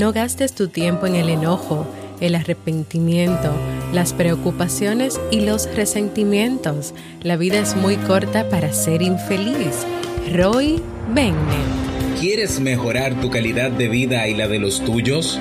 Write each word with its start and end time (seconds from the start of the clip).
No 0.00 0.14
gastes 0.14 0.54
tu 0.54 0.68
tiempo 0.68 1.06
en 1.06 1.14
el 1.14 1.28
enojo, 1.28 1.86
el 2.22 2.34
arrepentimiento, 2.34 3.52
las 3.92 4.14
preocupaciones 4.14 5.20
y 5.30 5.40
los 5.40 5.68
resentimientos. 5.76 6.94
La 7.22 7.36
vida 7.36 7.58
es 7.58 7.76
muy 7.76 7.96
corta 7.96 8.48
para 8.48 8.72
ser 8.72 9.02
infeliz. 9.02 9.84
Roy 10.32 10.80
Bennett. 11.14 12.18
¿Quieres 12.18 12.60
mejorar 12.60 13.20
tu 13.20 13.28
calidad 13.28 13.70
de 13.70 13.88
vida 13.88 14.26
y 14.26 14.34
la 14.34 14.48
de 14.48 14.58
los 14.58 14.82
tuyos? 14.82 15.38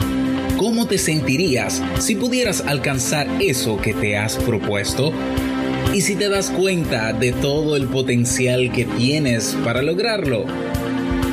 ¿Cómo 0.58 0.88
te 0.88 0.98
sentirías 0.98 1.82
si 2.00 2.16
pudieras 2.16 2.60
alcanzar 2.60 3.30
eso 3.39 3.78
que 3.78 3.94
te 3.94 4.18
has 4.18 4.36
propuesto? 4.36 5.14
¿Y 5.94 6.02
si 6.02 6.18
te 6.18 6.28
das 6.28 6.52
cuenta 6.52 7.14
de 7.14 7.32
todo 7.32 7.78
el 7.78 7.88
potencial 7.88 8.73
que 8.73 8.84
tienes 8.84 9.55
para 9.63 9.82
lograrlo? 9.82 10.44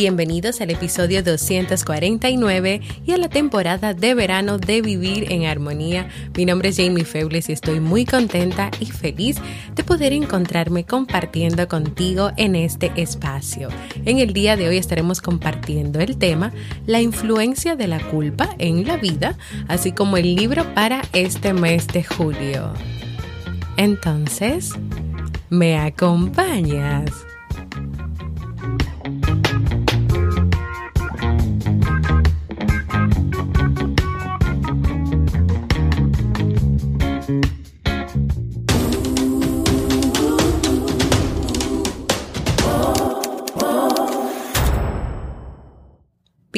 Bienvenidos 0.00 0.60
al 0.60 0.70
episodio 0.70 1.24
249 1.24 2.80
y 3.04 3.10
a 3.10 3.16
la 3.18 3.28
temporada 3.28 3.94
de 3.94 4.14
verano 4.14 4.56
de 4.56 4.80
Vivir 4.80 5.32
en 5.32 5.44
Armonía. 5.44 6.08
Mi 6.36 6.44
nombre 6.44 6.68
es 6.68 6.76
Jamie 6.76 7.04
Febles 7.04 7.48
y 7.48 7.52
estoy 7.52 7.80
muy 7.80 8.04
contenta 8.04 8.70
y 8.78 8.86
feliz 8.86 9.38
de 9.74 9.82
poder 9.82 10.12
encontrarme 10.12 10.84
compartiendo 10.84 11.66
contigo 11.66 12.30
en 12.36 12.54
este 12.54 12.92
espacio. 12.94 13.70
En 14.04 14.20
el 14.20 14.32
día 14.32 14.56
de 14.56 14.68
hoy 14.68 14.76
estaremos 14.76 15.20
compartiendo 15.20 15.98
el 15.98 16.16
tema 16.16 16.52
La 16.86 17.00
influencia 17.00 17.74
de 17.74 17.88
la 17.88 17.98
culpa 17.98 18.54
en 18.58 18.86
la 18.86 18.98
vida, 18.98 19.36
así 19.66 19.90
como 19.90 20.16
el 20.16 20.36
libro 20.36 20.62
para 20.74 21.02
este 21.12 21.52
mes 21.52 21.88
de 21.88 22.04
julio. 22.04 22.72
Entonces, 23.76 24.74
¿me 25.50 25.76
acompañas? 25.76 27.27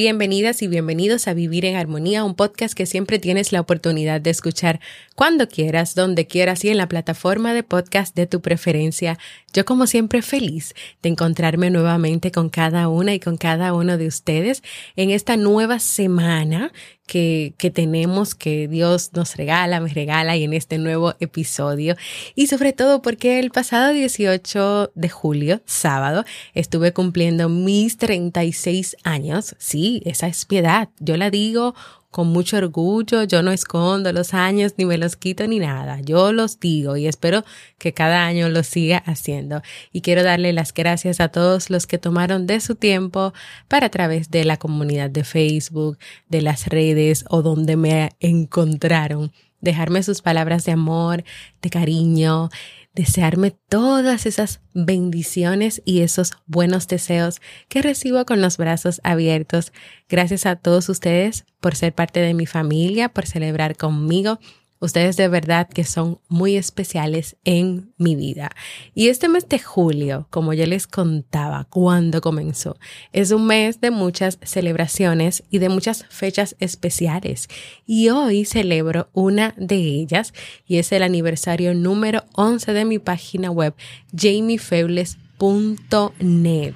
Bienvenidas 0.03 0.63
y 0.63 0.67
bienvenidos 0.67 1.27
a 1.27 1.35
Vivir 1.35 1.63
en 1.63 1.75
Armonía, 1.75 2.23
un 2.23 2.33
podcast 2.33 2.73
que 2.73 2.87
siempre 2.87 3.19
tienes 3.19 3.51
la 3.51 3.61
oportunidad 3.61 4.19
de 4.19 4.31
escuchar 4.31 4.79
cuando 5.13 5.47
quieras, 5.47 5.93
donde 5.93 6.25
quieras 6.25 6.65
y 6.65 6.69
en 6.69 6.77
la 6.77 6.89
plataforma 6.89 7.53
de 7.53 7.61
podcast 7.61 8.15
de 8.15 8.25
tu 8.25 8.41
preferencia. 8.41 9.19
Yo 9.53 9.63
como 9.63 9.85
siempre 9.85 10.23
feliz 10.23 10.73
de 11.03 11.09
encontrarme 11.09 11.69
nuevamente 11.69 12.31
con 12.31 12.49
cada 12.49 12.87
una 12.87 13.13
y 13.13 13.19
con 13.19 13.37
cada 13.37 13.75
uno 13.75 13.99
de 13.99 14.07
ustedes 14.07 14.63
en 14.95 15.11
esta 15.11 15.37
nueva 15.37 15.77
semana 15.77 16.71
que, 17.07 17.53
que, 17.57 17.71
tenemos, 17.71 18.35
que 18.35 18.67
Dios 18.67 19.11
nos 19.13 19.35
regala, 19.35 19.79
me 19.79 19.89
regala 19.89 20.37
y 20.37 20.43
en 20.43 20.53
este 20.53 20.77
nuevo 20.77 21.13
episodio. 21.19 21.95
Y 22.35 22.47
sobre 22.47 22.73
todo 22.73 23.01
porque 23.01 23.39
el 23.39 23.51
pasado 23.51 23.91
18 23.93 24.91
de 24.95 25.09
julio, 25.09 25.61
sábado, 25.65 26.23
estuve 26.53 26.93
cumpliendo 26.93 27.49
mis 27.49 27.97
36 27.97 28.97
años. 29.03 29.55
Sí, 29.57 30.01
esa 30.05 30.27
es 30.27 30.45
piedad. 30.45 30.89
Yo 30.99 31.17
la 31.17 31.29
digo 31.29 31.75
con 32.11 32.27
mucho 32.27 32.57
orgullo, 32.57 33.23
yo 33.23 33.41
no 33.41 33.51
escondo 33.51 34.11
los 34.11 34.33
años 34.33 34.73
ni 34.77 34.85
me 34.85 34.97
los 34.97 35.15
quito 35.15 35.47
ni 35.47 35.59
nada, 35.59 36.01
yo 36.01 36.33
los 36.33 36.59
digo 36.59 36.97
y 36.97 37.07
espero 37.07 37.43
que 37.77 37.93
cada 37.93 38.25
año 38.25 38.49
lo 38.49 38.63
siga 38.63 38.97
haciendo. 38.97 39.61
Y 39.93 40.01
quiero 40.01 40.21
darle 40.21 40.51
las 40.51 40.73
gracias 40.73 41.21
a 41.21 41.29
todos 41.29 41.69
los 41.69 41.87
que 41.87 41.97
tomaron 41.97 42.47
de 42.47 42.59
su 42.59 42.75
tiempo 42.75 43.33
para 43.69 43.87
a 43.87 43.89
través 43.89 44.29
de 44.29 44.43
la 44.43 44.57
comunidad 44.57 45.09
de 45.09 45.23
Facebook, 45.23 45.97
de 46.27 46.41
las 46.41 46.67
redes 46.67 47.23
o 47.29 47.41
donde 47.41 47.77
me 47.77 48.11
encontraron, 48.19 49.31
dejarme 49.61 50.03
sus 50.03 50.21
palabras 50.21 50.65
de 50.65 50.73
amor, 50.73 51.23
de 51.61 51.69
cariño, 51.69 52.49
desearme 52.93 53.55
todas 53.69 54.25
esas 54.25 54.61
bendiciones 54.73 55.81
y 55.85 56.01
esos 56.01 56.33
buenos 56.45 56.87
deseos 56.87 57.41
que 57.69 57.81
recibo 57.81 58.25
con 58.25 58.41
los 58.41 58.57
brazos 58.57 58.99
abiertos. 59.03 59.71
Gracias 60.09 60.45
a 60.45 60.55
todos 60.55 60.89
ustedes 60.89 61.45
por 61.59 61.75
ser 61.75 61.93
parte 61.93 62.19
de 62.19 62.33
mi 62.33 62.45
familia, 62.45 63.09
por 63.09 63.25
celebrar 63.25 63.77
conmigo 63.77 64.39
Ustedes 64.81 65.15
de 65.15 65.27
verdad 65.27 65.69
que 65.69 65.83
son 65.83 66.19
muy 66.27 66.57
especiales 66.57 67.35
en 67.45 67.93
mi 67.99 68.15
vida. 68.15 68.49
Y 68.95 69.09
este 69.09 69.29
mes 69.29 69.47
de 69.47 69.59
julio, 69.59 70.25
como 70.31 70.53
ya 70.53 70.65
les 70.65 70.87
contaba 70.87 71.67
cuando 71.69 72.19
comenzó, 72.19 72.77
es 73.13 73.29
un 73.29 73.45
mes 73.45 73.79
de 73.79 73.91
muchas 73.91 74.39
celebraciones 74.41 75.43
y 75.51 75.59
de 75.59 75.69
muchas 75.69 76.07
fechas 76.09 76.55
especiales. 76.59 77.47
Y 77.85 78.09
hoy 78.09 78.43
celebro 78.43 79.07
una 79.13 79.53
de 79.55 79.75
ellas 79.75 80.33
y 80.65 80.79
es 80.79 80.91
el 80.91 81.03
aniversario 81.03 81.75
número 81.75 82.23
11 82.33 82.73
de 82.73 82.83
mi 82.83 82.97
página 82.97 83.51
web, 83.51 83.75
jamiefebles.net. 84.17 86.73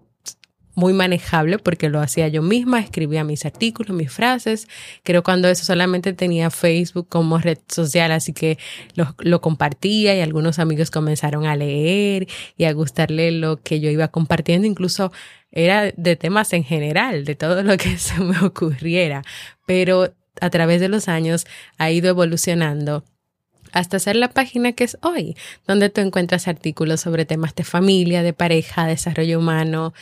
muy 0.79 0.93
manejable 0.93 1.59
porque 1.59 1.89
lo 1.89 2.01
hacía 2.01 2.29
yo 2.29 2.41
misma, 2.41 2.79
escribía 2.79 3.25
mis 3.25 3.45
artículos, 3.45 3.97
mis 3.97 4.13
frases. 4.13 4.69
Creo 5.03 5.25
cuando 5.25 5.49
eso 5.49 5.65
solamente 5.65 6.13
tenía 6.13 6.51
Facebook 6.51 7.09
como 7.09 7.39
red 7.39 7.59
social, 7.67 8.13
así 8.13 8.33
que 8.33 8.59
lo, 8.95 9.17
lo, 9.19 9.41
compartía 9.41 10.15
y 10.17 10.21
algunos 10.21 10.61
amigos 10.61 10.93
comenzaron 10.93 11.47
a 11.47 11.57
leer 11.57 12.29
y 12.57 12.65
a 12.65 12.73
gustarle 12.73 13.33
lo 13.33 13.57
que 13.61 13.81
yo 13.81 13.91
iba 13.91 14.07
compartiendo. 14.07 14.69
Incluso 14.69 15.11
era 15.51 15.91
de 15.97 16.15
temas 16.15 16.53
en 16.53 16.63
general, 16.63 17.25
de 17.25 17.35
todo 17.35 17.65
lo 17.65 17.77
que 17.77 17.99
se 17.99 18.21
me 18.21 18.39
ocurriera. 18.39 19.23
Pero 19.67 20.15
a 20.41 20.51
través 20.51 20.81
de 20.81 20.89
los 20.89 21.09
años 21.09 21.45
ha 21.77 21.91
ido 21.91 22.09
evolucionando 22.09 23.03
hasta 23.73 23.99
ser 23.99 24.17
la 24.17 24.29
página 24.29 24.73
que 24.73 24.85
es 24.85 24.97
hoy, 25.03 25.37
donde 25.67 25.91
tú 25.91 26.01
encuentras 26.01 26.49
artículos 26.49 27.01
sobre 27.01 27.25
temas 27.25 27.55
de 27.55 27.65
familia, 27.65 28.23
de 28.23 28.33
pareja, 28.33 28.87
desarrollo 28.87 29.39
humano, 29.39 29.93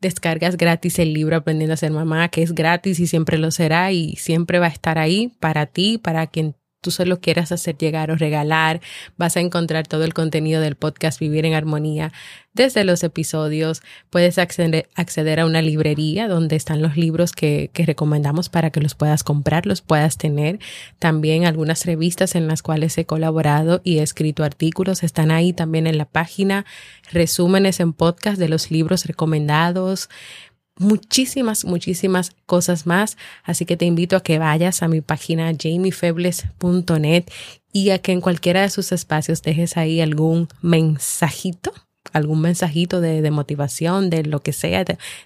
descargas 0.00 0.56
gratis 0.56 0.98
el 0.98 1.12
libro 1.12 1.36
Aprendiendo 1.36 1.74
a 1.74 1.76
ser 1.76 1.92
mamá, 1.92 2.28
que 2.28 2.42
es 2.42 2.54
gratis 2.54 2.98
y 3.00 3.06
siempre 3.06 3.38
lo 3.38 3.50
será 3.50 3.92
y 3.92 4.16
siempre 4.16 4.58
va 4.58 4.66
a 4.66 4.70
estar 4.70 4.98
ahí 4.98 5.32
para 5.40 5.66
ti, 5.66 5.98
para 5.98 6.26
quien 6.26 6.55
tú 6.80 6.90
solo 6.90 7.20
quieras 7.20 7.52
hacer 7.52 7.76
llegar 7.76 8.10
o 8.10 8.16
regalar, 8.16 8.80
vas 9.16 9.36
a 9.36 9.40
encontrar 9.40 9.86
todo 9.86 10.04
el 10.04 10.14
contenido 10.14 10.60
del 10.60 10.76
podcast 10.76 11.18
Vivir 11.18 11.44
en 11.44 11.54
Armonía 11.54 12.12
desde 12.52 12.84
los 12.84 13.04
episodios. 13.04 13.82
Puedes 14.10 14.38
acceder, 14.38 14.88
acceder 14.94 15.40
a 15.40 15.46
una 15.46 15.62
librería 15.62 16.28
donde 16.28 16.56
están 16.56 16.82
los 16.82 16.96
libros 16.96 17.32
que, 17.32 17.70
que 17.72 17.84
recomendamos 17.84 18.48
para 18.48 18.70
que 18.70 18.80
los 18.80 18.94
puedas 18.94 19.24
comprar, 19.24 19.66
los 19.66 19.82
puedas 19.82 20.16
tener. 20.16 20.58
También 20.98 21.44
algunas 21.44 21.84
revistas 21.84 22.34
en 22.34 22.48
las 22.48 22.62
cuales 22.62 22.96
he 22.98 23.04
colaborado 23.04 23.80
y 23.84 23.98
he 23.98 24.02
escrito 24.02 24.44
artículos 24.44 25.02
están 25.02 25.30
ahí 25.30 25.52
también 25.52 25.86
en 25.86 25.98
la 25.98 26.06
página. 26.06 26.64
Resúmenes 27.12 27.80
en 27.80 27.92
podcast 27.92 28.38
de 28.38 28.48
los 28.48 28.70
libros 28.70 29.04
recomendados 29.04 30.08
muchísimas, 30.78 31.64
muchísimas 31.64 32.32
cosas 32.46 32.86
más. 32.86 33.16
Así 33.44 33.64
que 33.64 33.76
te 33.76 33.84
invito 33.84 34.16
a 34.16 34.22
que 34.22 34.38
vayas 34.38 34.82
a 34.82 34.88
mi 34.88 35.00
página 35.00 35.52
jamiefebles.net 35.58 37.24
y 37.72 37.90
a 37.90 37.98
que 37.98 38.12
en 38.12 38.20
cualquiera 38.20 38.62
de 38.62 38.70
sus 38.70 38.92
espacios 38.92 39.42
dejes 39.42 39.76
ahí 39.76 40.00
algún 40.00 40.48
mensajito 40.62 41.72
algún 42.12 42.40
mensajito 42.40 43.00
de, 43.00 43.30
motivación, 43.30 44.10
de 44.10 44.24
lo 44.24 44.42
que 44.42 44.52
sea, 44.52 44.84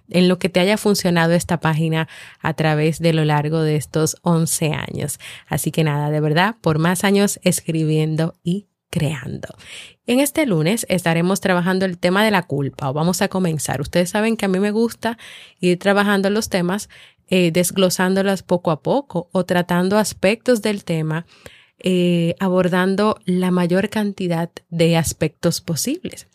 en 0.09 0.29
lo 0.29 0.39
que 0.39 0.49
te 0.49 0.61
haya 0.61 0.77
funcionado 0.77 1.33
esta 1.33 1.61
página 1.61 2.09
a 2.41 2.55
través 2.55 2.99
de 2.99 3.13
lo 3.13 3.25
largo 3.25 3.61
de 3.61 3.77
estos 3.77 4.17
11 4.23 4.73
años. 4.73 5.21
Así 5.47 5.71
que 5.71 5.85
nada, 5.85 6.11
de 6.11 6.21
verdad, 6.21 6.57
por 6.61 6.79
más 6.79 7.05
años 7.05 7.39
escribiendo 7.43 8.35
y 8.43 8.67
creando. 8.91 9.49
En 10.07 10.21
este 10.21 10.45
lunes 10.45 10.85
estaremos 10.89 11.41
trabajando 11.41 11.85
el 11.87 11.99
tema 11.99 12.25
de 12.25 12.31
la 12.31 12.43
culpa 12.43 12.91
o 12.91 12.93
vamos 12.93 13.23
a 13.23 13.29
comenzar. 13.29 13.81
Ustedes 13.81 14.11
saben 14.11 14.37
que 14.37 14.45
a 14.45 14.49
mí 14.49 14.59
me 14.59 14.73
gusta 14.73 15.17
ir 15.61 15.79
trabajando 15.79 16.29
los 16.29 16.49
temas, 16.49 16.89
eh, 17.29 17.53
desglosándolos 17.53 18.43
poco 18.43 18.73
a 18.73 18.83
poco 18.83 19.29
o 19.33 19.45
tratando 19.45 19.97
aspectos 19.97 20.63
del 20.63 20.85
tema, 20.85 21.27
eh, 21.79 22.35
abordando 22.41 23.19
la 23.25 23.51
mayor 23.51 23.89
cantidad 23.89 24.51
de 24.69 24.97
aspectos 24.97 25.61
posibles. 25.61 26.30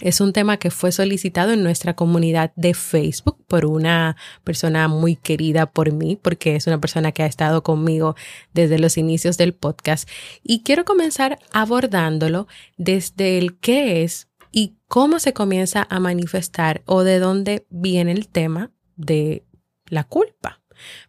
Es 0.00 0.20
un 0.20 0.32
tema 0.32 0.56
que 0.56 0.70
fue 0.70 0.92
solicitado 0.92 1.52
en 1.52 1.62
nuestra 1.62 1.94
comunidad 1.94 2.52
de 2.56 2.74
Facebook 2.74 3.44
por 3.46 3.66
una 3.66 4.16
persona 4.44 4.88
muy 4.88 5.16
querida 5.16 5.66
por 5.66 5.92
mí, 5.92 6.18
porque 6.20 6.56
es 6.56 6.66
una 6.66 6.80
persona 6.80 7.12
que 7.12 7.22
ha 7.22 7.26
estado 7.26 7.62
conmigo 7.62 8.16
desde 8.54 8.78
los 8.78 8.96
inicios 8.96 9.36
del 9.36 9.54
podcast. 9.54 10.08
Y 10.42 10.62
quiero 10.62 10.84
comenzar 10.84 11.38
abordándolo 11.52 12.48
desde 12.78 13.38
el 13.38 13.58
qué 13.58 14.02
es 14.02 14.28
y 14.52 14.76
cómo 14.88 15.20
se 15.20 15.32
comienza 15.32 15.86
a 15.90 16.00
manifestar 16.00 16.82
o 16.86 17.04
de 17.04 17.18
dónde 17.18 17.66
viene 17.68 18.12
el 18.12 18.28
tema 18.28 18.70
de 18.96 19.44
la 19.86 20.04
culpa 20.04 20.60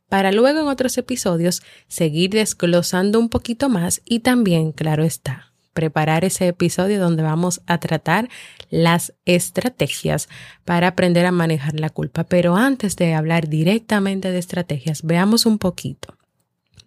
para 0.10 0.34
luego 0.34 0.60
en 0.60 0.68
otros 0.68 0.98
episodios 0.98 1.62
seguir 1.88 2.32
desglosando 2.32 3.18
un 3.20 3.30
poquito 3.30 3.70
más 3.70 4.02
y 4.04 4.20
también, 4.20 4.74
claro 4.74 5.04
está, 5.04 5.51
preparar 5.74 6.26
ese 6.26 6.48
episodio 6.48 7.00
donde 7.00 7.24
vamos 7.24 7.62
a 7.66 7.80
tratar 7.80 8.30
las 8.70 9.14
estrategias 9.26 10.30
para 10.66 10.88
aprender 10.88 11.26
a 11.26 11.32
manejar 11.32 11.80
la 11.80 11.90
culpa. 11.90 12.24
Pero 12.24 12.56
antes 12.56 12.96
de 12.96 13.14
hablar 13.14 13.48
directamente 13.48 14.32
de 14.32 14.40
estrategias, 14.40 15.04
veamos 15.04 15.46
un 15.46 15.58
poquito 15.58 16.16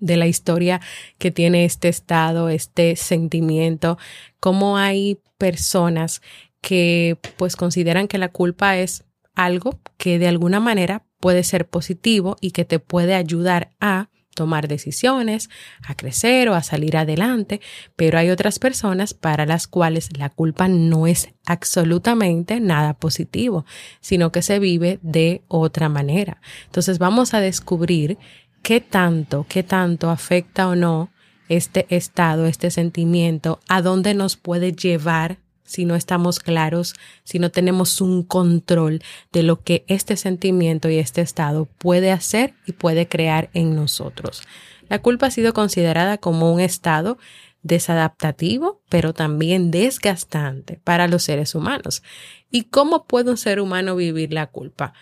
de 0.01 0.17
la 0.17 0.27
historia 0.27 0.81
que 1.19 1.31
tiene 1.31 1.65
este 1.65 1.89
estado, 1.89 2.49
este 2.49 2.97
sentimiento, 2.97 3.99
cómo 4.41 4.77
hay 4.77 5.19
personas 5.39 6.21
que 6.61 7.19
pues 7.37 7.57
consideran 7.57 8.09
que 8.09 8.19
la 8.19 8.29
culpa 8.29 8.77
es 8.77 9.05
algo 9.35 9.81
que 9.97 10.19
de 10.19 10.29
alguna 10.29 10.61
manera 10.61 11.05
puede 11.21 11.45
ser 11.45 11.67
positivo 11.67 12.37
y 12.41 12.51
que 12.51 12.65
te 12.65 12.79
puede 12.79 13.15
ayudar 13.15 13.71
a 13.81 14.09
tomar 14.35 14.69
decisiones, 14.69 15.51
a 15.87 15.95
crecer 15.95 16.49
o 16.49 16.55
a 16.55 16.63
salir 16.63 16.97
adelante, 16.97 17.61
pero 17.97 18.19
hay 18.19 18.31
otras 18.31 18.59
personas 18.59 19.15
para 19.15 19.47
las 19.47 19.67
cuales 19.67 20.17
la 20.17 20.31
culpa 20.31 20.69
no 20.69 21.07
es 21.07 21.29
absolutamente 21.47 22.61
nada 22.61 22.95
positivo, 22.95 23.65
sino 24.01 24.33
que 24.33 24.43
se 24.43 24.59
vive 24.59 24.99
de 25.03 25.43
otra 25.49 25.89
manera. 25.89 26.41
Entonces 26.67 26.99
vamos 26.99 27.35
a 27.35 27.41
descubrir 27.41 28.19
qué 28.63 28.81
tanto, 28.81 29.47
qué 29.49 29.63
tanto 29.63 30.11
afecta 30.11 30.69
o 30.69 30.75
no 30.75 31.11
este 31.49 31.87
estado, 31.91 32.47
este 32.47 32.71
sentimiento, 32.71 33.61
a 33.69 33.83
dónde 33.83 34.15
nos 34.15 34.37
puede 34.37 34.73
llevar 34.73 35.39
si 35.65 35.85
no 35.85 35.97
estamos 35.97 36.39
claros, 36.41 36.95
si 37.25 37.39
no 37.39 37.51
tenemos 37.51 38.01
un 38.01 38.23
control 38.23 39.03
de 39.33 39.43
lo 39.43 39.63
que 39.63 39.85
este 39.89 40.17
sentimiento 40.17 40.89
y 40.89 40.99
este 40.99 41.21
estado 41.21 41.67
puede 41.79 42.13
hacer 42.13 42.55
y 42.67 42.73
puede 42.73 43.09
crear 43.09 43.51
en 43.55 43.75
nosotros. 43.75 44.43
La 44.89 45.01
culpa 45.01 45.27
ha 45.27 45.31
sido 45.31 45.55
considerada 45.55 46.19
como 46.19 46.53
un 46.53 46.61
estado 46.61 47.19
desadaptativo, 47.63 48.83
pero 48.89 49.15
también 49.15 49.71
desgastante 49.71 50.81
para 50.85 51.09
los 51.09 51.25
seres 51.25 51.55
humanos. 51.55 52.03
¿Y 52.51 52.65
cómo 52.65 53.07
puede 53.07 53.31
un 53.31 53.39
ser 53.39 53.59
humano 53.59 53.97
vivir 53.97 54.33
la 54.33 54.47
culpa? 54.47 54.93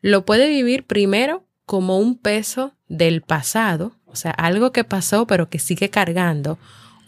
Lo 0.00 0.24
puede 0.24 0.48
vivir 0.48 0.86
primero 0.86 1.44
como 1.66 1.98
un 1.98 2.16
peso 2.16 2.72
del 2.88 3.22
pasado, 3.22 3.96
o 4.06 4.16
sea, 4.16 4.30
algo 4.30 4.70
que 4.70 4.84
pasó 4.84 5.26
pero 5.26 5.48
que 5.48 5.58
sigue 5.58 5.90
cargando, 5.90 6.58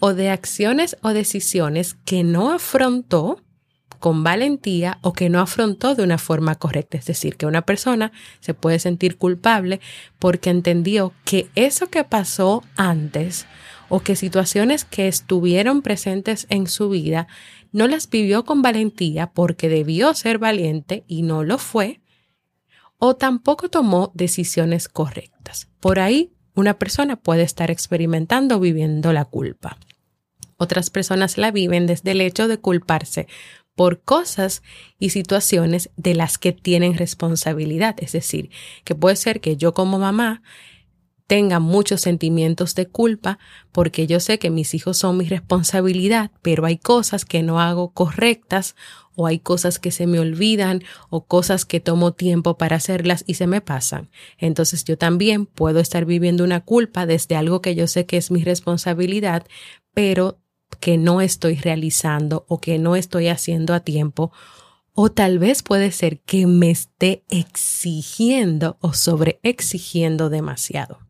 o 0.01 0.15
de 0.15 0.31
acciones 0.31 0.97
o 1.03 1.11
decisiones 1.11 1.95
que 2.05 2.25
no 2.25 2.53
afrontó 2.53 3.43
con 3.99 4.23
valentía 4.23 4.99
o 5.03 5.13
que 5.13 5.29
no 5.29 5.41
afrontó 5.41 5.95
de 5.95 6.03
una 6.03 6.19
forma 6.19 6.55
correcta. 6.55 6.99
Es 6.99 7.07
decir, 7.07 7.37
que 7.37 7.47
una 7.47 7.63
persona 7.63 8.13
se 8.41 8.55
puede 8.55 8.79
sentir 8.79 9.17
culpable 9.17 9.81
porque 10.19 10.51
entendió 10.51 11.13
que 11.25 11.49
eso 11.55 11.89
que 11.89 12.05
pasó 12.05 12.63
antes 12.77 13.47
o 13.89 14.01
que 14.01 14.17
situaciones 14.17 14.85
que 14.85 15.09
estuvieron 15.09 15.83
presentes 15.83 16.47
en 16.51 16.67
su 16.67 16.91
vida 16.91 17.27
no 17.73 17.87
las 17.87 18.09
vivió 18.09 18.45
con 18.45 18.63
valentía 18.63 19.29
porque 19.29 19.69
debió 19.69 20.15
ser 20.15 20.39
valiente 20.39 21.05
y 21.07 21.23
no 21.23 21.45
lo 21.45 21.59
fue, 21.59 22.01
o 22.99 23.17
tampoco 23.17 23.69
tomó 23.69 24.11
decisiones 24.15 24.89
correctas. 24.89 25.69
Por 25.81 25.99
ahí 26.01 26.33
una 26.55 26.79
persona 26.79 27.17
puede 27.17 27.43
estar 27.43 27.71
experimentando 27.71 28.59
viviendo 28.59 29.13
la 29.13 29.27
culpa. 29.27 29.79
Otras 30.57 30.91
personas 30.91 31.39
la 31.39 31.51
viven 31.51 31.87
desde 31.87 32.13
el 32.13 32.21
hecho 32.21 32.49
de 32.49 32.59
culparse 32.59 33.27
por 33.75 34.01
cosas 34.01 34.63
y 34.99 35.11
situaciones 35.11 35.91
de 35.97 36.15
las 36.15 36.39
que 36.39 36.53
tienen 36.53 36.97
responsabilidad. 36.97 37.95
Es 37.99 38.13
decir, 38.13 38.51
que 38.85 38.95
puede 38.95 39.17
ser 39.17 39.41
que 39.41 39.57
yo 39.57 39.75
como 39.75 39.99
mamá 39.99 40.43
tenga 41.27 41.59
muchos 41.59 42.01
sentimientos 42.01 42.75
de 42.75 42.87
culpa 42.87 43.39
porque 43.73 44.07
yo 44.07 44.21
sé 44.21 44.39
que 44.39 44.51
mis 44.51 44.75
hijos 44.75 44.97
son 44.97 45.19
mi 45.19 45.27
responsabilidad, 45.27 46.31
pero 46.43 46.65
hay 46.65 46.79
cosas 46.79 47.25
que 47.25 47.43
no 47.43 47.61
hago 47.61 47.93
correctas 47.93 48.77
o 49.15 49.27
hay 49.27 49.39
cosas 49.39 49.79
que 49.79 49.91
se 49.91 50.07
me 50.07 50.21
olvidan 50.21 50.83
o 51.11 51.27
cosas 51.27 51.65
que 51.65 51.81
tomo 51.81 52.13
tiempo 52.13 52.57
para 52.59 52.77
hacerlas 52.77 53.25
y 53.27 53.35
se 53.35 53.47
me 53.47 53.61
pasan. 53.61 54.11
Entonces 54.39 54.85
yo 54.85 54.97
también 54.97 55.47
puedo 55.47 55.81
estar 55.81 56.05
viviendo 56.05 56.45
una 56.45 56.61
culpa 56.61 57.07
desde 57.07 57.35
algo 57.35 57.61
que 57.61 57.75
yo 57.75 57.87
sé 57.89 58.07
que 58.07 58.19
es 58.19 58.31
mi 58.31 58.45
responsabilidad, 58.45 59.47
pero 59.95 60.39
que 60.81 60.99
no 60.99 61.21
estoy 61.21 61.57
realizando 61.57 62.45
o 62.49 62.61
que 62.61 62.79
no 62.79 62.97
estoy 62.97 63.29
haciendo 63.29 63.75
a 63.75 63.81
tiempo. 63.81 64.33
O 64.93 65.11
tal 65.11 65.39
vez 65.39 65.63
puede 65.63 65.93
ser 65.93 66.21
que 66.21 66.47
me 66.47 66.71
esté 66.71 67.25
exigiendo 67.29 68.79
o 68.81 68.93
sobre 68.95 69.41
exigiendo 69.43 70.31
demasiado. 70.31 71.01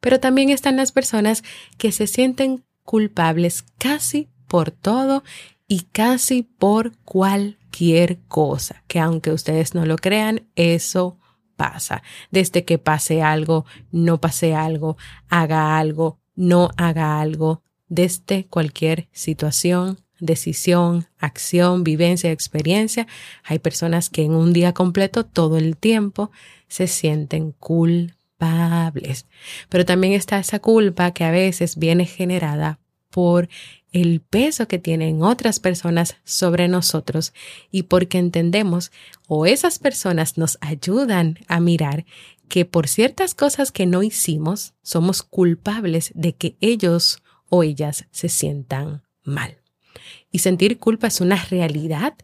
Pero 0.00 0.20
también 0.20 0.50
están 0.50 0.76
las 0.76 0.92
personas 0.92 1.42
que 1.76 1.90
se 1.90 2.06
sienten 2.06 2.64
culpables 2.84 3.64
casi 3.78 4.28
por 4.46 4.70
todo 4.70 5.24
y 5.66 5.80
casi 5.92 6.42
por 6.42 6.96
cualquier 7.04 8.20
cosa, 8.28 8.82
que 8.88 8.98
aunque 9.00 9.32
ustedes 9.32 9.74
no 9.74 9.84
lo 9.84 9.96
crean, 9.96 10.48
eso 10.56 11.18
pasa. 11.56 12.02
Desde 12.30 12.64
que 12.64 12.78
pase 12.78 13.20
algo, 13.20 13.66
no 13.90 14.20
pase 14.20 14.54
algo, 14.54 14.96
haga 15.28 15.76
algo, 15.76 16.18
no 16.34 16.70
haga 16.78 17.20
algo, 17.20 17.62
desde 17.88 18.46
cualquier 18.46 19.08
situación, 19.12 19.98
decisión, 20.20 21.06
acción, 21.18 21.84
vivencia, 21.84 22.30
experiencia. 22.32 23.06
Hay 23.44 23.58
personas 23.58 24.10
que 24.10 24.22
en 24.22 24.32
un 24.32 24.52
día 24.52 24.72
completo, 24.74 25.24
todo 25.24 25.58
el 25.58 25.76
tiempo, 25.76 26.30
se 26.68 26.86
sienten 26.86 27.52
culpables. 27.52 29.26
Pero 29.68 29.84
también 29.84 30.12
está 30.12 30.38
esa 30.38 30.58
culpa 30.58 31.12
que 31.12 31.24
a 31.24 31.30
veces 31.30 31.76
viene 31.76 32.06
generada 32.06 32.78
por 33.10 33.48
el 33.92 34.20
peso 34.20 34.68
que 34.68 34.78
tienen 34.78 35.22
otras 35.22 35.60
personas 35.60 36.16
sobre 36.24 36.68
nosotros 36.68 37.32
y 37.70 37.84
porque 37.84 38.18
entendemos 38.18 38.92
o 39.26 39.46
esas 39.46 39.78
personas 39.78 40.36
nos 40.36 40.58
ayudan 40.60 41.38
a 41.48 41.58
mirar 41.58 42.04
que 42.48 42.64
por 42.64 42.86
ciertas 42.86 43.34
cosas 43.34 43.72
que 43.72 43.86
no 43.86 44.02
hicimos 44.02 44.74
somos 44.82 45.22
culpables 45.22 46.12
de 46.14 46.34
que 46.34 46.56
ellos 46.60 47.22
o 47.48 47.62
ellas 47.62 48.06
se 48.10 48.28
sientan 48.28 49.02
mal. 49.22 49.58
Y 50.30 50.40
sentir 50.40 50.78
culpa 50.78 51.06
es 51.06 51.20
una 51.20 51.36
realidad 51.36 52.14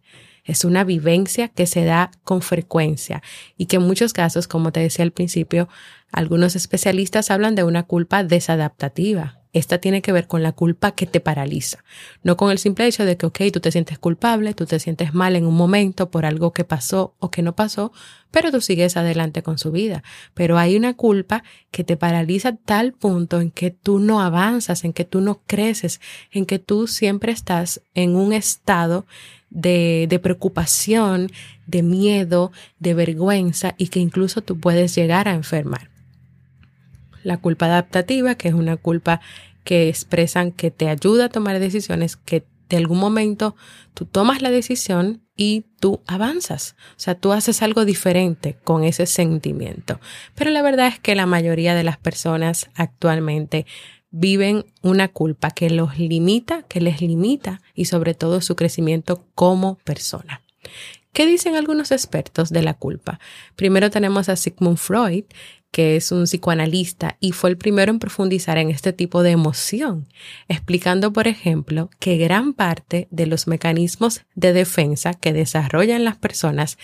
es 0.45 0.65
una 0.65 0.85
vivencia 0.85 1.49
que 1.49 1.67
se 1.67 1.85
da 1.85 2.11
con 2.23 2.43
frecuencia 2.43 3.23
y 3.57 3.67
que 3.67 3.77
en 3.77 3.83
muchos 3.83 4.13
casos, 4.13 4.47
como 4.47 4.73
te 4.73 4.81
decía 4.81 5.05
al 5.05 5.11
principio, 5.11 5.69
algunos 6.13 6.55
especialistas 6.55 7.31
hablan 7.31 7.55
de 7.55 7.65
una 7.65 7.85
culpa 7.85 8.23
desadaptativa. 8.23 9.41
Esta 9.55 9.79
tiene 9.79 10.03
que 10.03 10.11
ver 10.11 10.27
con 10.27 10.43
la 10.43 10.51
culpa 10.51 10.91
que 10.91 11.07
te 11.07 11.21
paraliza, 11.21 11.85
no 12.25 12.37
con 12.37 12.51
el 12.51 12.59
simple 12.59 12.87
hecho 12.87 13.05
de 13.05 13.17
que, 13.17 13.27
ok, 13.27 13.41
tú 13.53 13.61
te 13.61 13.71
sientes 13.71 14.01
culpable, 14.01 14.53
tú 14.53 14.67
te 14.67 14.81
sientes 14.81 15.15
mal 15.15 15.37
en 15.37 15.47
un 15.47 15.55
momento 15.55 16.11
por 16.11 16.27
algo 16.27 16.53
que 16.53 16.65
pasó 16.65 17.15
o 17.21 17.31
que 17.31 17.41
no 17.41 17.55
pasó, 17.55 17.93
pero 18.33 18.51
tú 18.51 18.61
sigues 18.61 18.97
adelante 18.97 19.45
con 19.45 19.59
su 19.59 19.71
vida. 19.71 20.03
Pero 20.35 20.59
hay 20.59 20.77
una 20.77 20.95
culpa 20.95 21.45
que 21.71 21.85
te 21.85 21.97
paraliza 21.97 22.49
a 22.49 22.57
tal 22.57 22.95
punto 22.95 23.41
en 23.41 23.53
que 23.53 23.71
tú 23.71 24.01
no 24.01 24.21
avanzas, 24.21 24.83
en 24.85 24.93
que 24.93 25.05
tú 25.05 25.21
no 25.21 25.41
creces, 25.47 26.01
en 26.33 26.47
que 26.47 26.59
tú 26.59 26.89
siempre 26.89 27.31
estás 27.31 27.81
en 27.95 28.17
un 28.17 28.33
estado 28.33 29.07
de, 29.51 30.07
de 30.11 30.19
preocupación, 30.19 31.31
de 31.69 31.85
miedo, 31.85 32.51
de 32.81 32.95
vergüenza 32.95 33.77
y 33.79 33.87
que 33.87 34.01
incluso 34.01 34.43
tú 34.43 34.59
puedes 34.59 34.97
llegar 34.97 35.29
a 35.29 35.35
enfermar 35.35 35.94
la 37.25 37.39
culpa 37.39 37.67
adaptativa, 37.67 38.37
que 38.37 38.49
es 38.49 38.55
una 38.55 38.77
culpa 38.77 39.21
que 39.65 39.89
expresan 39.89 40.53
que 40.53 40.71
te 40.71 40.89
ayuda 40.89 41.27
a 41.27 41.29
tomar 41.31 41.59
decisiones, 41.59 42.17
que 42.17 42.45
de 42.69 42.77
algún 42.77 42.99
momento 42.99 43.57
tú 43.95 44.05
tomas 44.07 44.43
la 44.43 44.51
decisión 44.51 45.23
y 45.37 45.65
tú 45.81 46.03
avanzas. 46.07 46.77
O 46.91 47.01
sea, 47.01 47.15
tú 47.15 47.33
haces 47.33 47.63
algo 47.63 47.85
diferente 47.85 48.57
con 48.63 48.85
ese 48.85 49.07
sentimiento. 49.07 50.01
Pero 50.35 50.51
la 50.51 50.63
verdad 50.63 50.89
es 50.89 50.99
que 50.99 51.15
la 51.15 51.27
mayoría 51.27 51.75
de 51.75 51.85
las 51.85 51.99
personas 51.99 52.71
actualmente 52.75 53.67
viven 54.11 54.65
una 54.83 55.09
culpa 55.09 55.51
que 55.51 55.71
los 55.71 55.99
limita, 55.99 56.63
que 56.63 56.81
les 56.81 57.01
limita 57.01 57.61
y 57.75 57.87
sobre 57.87 58.15
todo 58.15 58.41
su 58.41 58.55
crecimiento 58.55 59.25
como 59.35 59.77
persona. 59.79 60.41
¿Qué 61.13 61.27
dicen 61.27 61.57
algunos 61.57 61.91
expertos 61.93 62.51
de 62.51 62.63
la 62.63 62.75
culpa? 62.75 63.21
Primero 63.57 63.91
tenemos 63.91 64.29
a 64.29 64.37
Sigmund 64.37 64.79
Freud, 64.79 65.25
que 65.75 65.97
es 65.97 66.13
un 66.13 66.23
psicoanalista 66.23 67.17
y 67.19 67.33
fue 67.33 67.51
el 67.51 67.57
primero 67.57 67.91
en 67.91 67.99
profundizar 67.99 68.59
en 68.59 68.71
este 68.71 68.93
tipo 68.93 69.25
de 69.25 69.33
emoción, 69.33 70.07
explicando, 70.47 71.13
por 71.13 71.27
ejemplo, 71.27 71.91
que 71.99 72.17
gran 72.17 72.53
parte 72.53 73.09
de 73.11 73.27
los 73.27 73.49
mecanismos 73.49 74.21
de 74.37 74.53
defensa 74.53 75.15
que 75.15 75.33
desarrollan 75.33 76.05
las 76.05 76.17
personas 76.17 76.79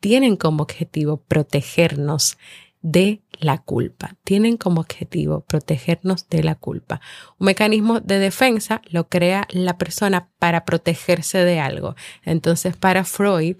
tienen 0.00 0.36
como 0.36 0.62
objetivo 0.62 1.18
protegernos 1.28 2.38
de 2.80 3.20
la 3.40 3.58
culpa. 3.58 4.16
Tienen 4.24 4.56
como 4.56 4.80
objetivo 4.80 5.42
protegernos 5.42 6.26
de 6.30 6.42
la 6.42 6.54
culpa. 6.54 7.02
Un 7.38 7.44
mecanismo 7.44 8.00
de 8.00 8.18
defensa 8.18 8.80
lo 8.88 9.10
crea 9.10 9.46
la 9.50 9.76
persona 9.76 10.30
para 10.38 10.64
protegerse 10.64 11.44
de 11.44 11.60
algo. 11.60 11.94
Entonces, 12.24 12.74
para 12.74 13.04
Freud, 13.04 13.56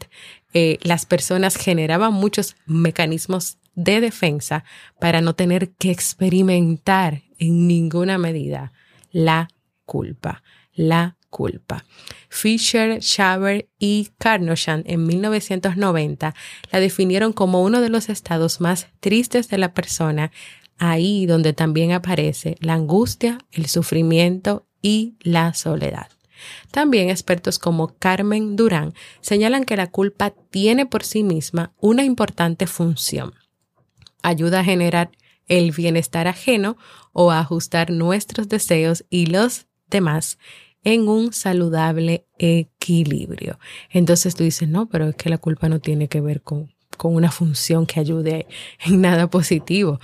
eh, 0.54 0.78
las 0.80 1.04
personas 1.04 1.56
generaban 1.56 2.14
muchos 2.14 2.56
mecanismos 2.64 3.58
de 3.84 4.00
defensa 4.00 4.64
para 4.98 5.20
no 5.20 5.34
tener 5.34 5.70
que 5.70 5.90
experimentar 5.90 7.22
en 7.38 7.66
ninguna 7.66 8.18
medida 8.18 8.72
la 9.10 9.48
culpa, 9.86 10.42
la 10.74 11.16
culpa. 11.30 11.84
Fisher, 12.28 13.00
Schaber 13.00 13.68
y 13.78 14.10
Carnoshan 14.18 14.82
en 14.86 15.06
1990 15.06 16.34
la 16.70 16.80
definieron 16.80 17.32
como 17.32 17.62
uno 17.62 17.80
de 17.80 17.88
los 17.88 18.08
estados 18.08 18.60
más 18.60 18.88
tristes 19.00 19.48
de 19.48 19.58
la 19.58 19.72
persona, 19.72 20.30
ahí 20.78 21.24
donde 21.26 21.52
también 21.52 21.92
aparece 21.92 22.56
la 22.60 22.74
angustia, 22.74 23.38
el 23.52 23.66
sufrimiento 23.66 24.66
y 24.82 25.14
la 25.20 25.54
soledad. 25.54 26.08
También 26.70 27.08
expertos 27.10 27.58
como 27.58 27.96
Carmen 27.98 28.56
Durán 28.56 28.94
señalan 29.20 29.64
que 29.64 29.76
la 29.76 29.90
culpa 29.90 30.30
tiene 30.50 30.86
por 30.86 31.04
sí 31.04 31.22
misma 31.22 31.72
una 31.80 32.04
importante 32.04 32.66
función 32.66 33.39
ayuda 34.22 34.60
a 34.60 34.64
generar 34.64 35.10
el 35.46 35.72
bienestar 35.72 36.28
ajeno 36.28 36.76
o 37.12 37.30
a 37.30 37.40
ajustar 37.40 37.90
nuestros 37.90 38.48
deseos 38.48 39.04
y 39.10 39.26
los 39.26 39.66
demás 39.88 40.38
en 40.84 41.08
un 41.08 41.32
saludable 41.32 42.26
equilibrio. 42.38 43.58
Entonces 43.90 44.34
tú 44.34 44.44
dices, 44.44 44.68
no, 44.68 44.88
pero 44.88 45.08
es 45.08 45.16
que 45.16 45.28
la 45.28 45.38
culpa 45.38 45.68
no 45.68 45.80
tiene 45.80 46.08
que 46.08 46.20
ver 46.20 46.40
con, 46.42 46.72
con 46.96 47.14
una 47.14 47.30
función 47.30 47.86
que 47.86 48.00
ayude 48.00 48.46
en 48.84 49.00
nada 49.00 49.28
positivo 49.28 50.00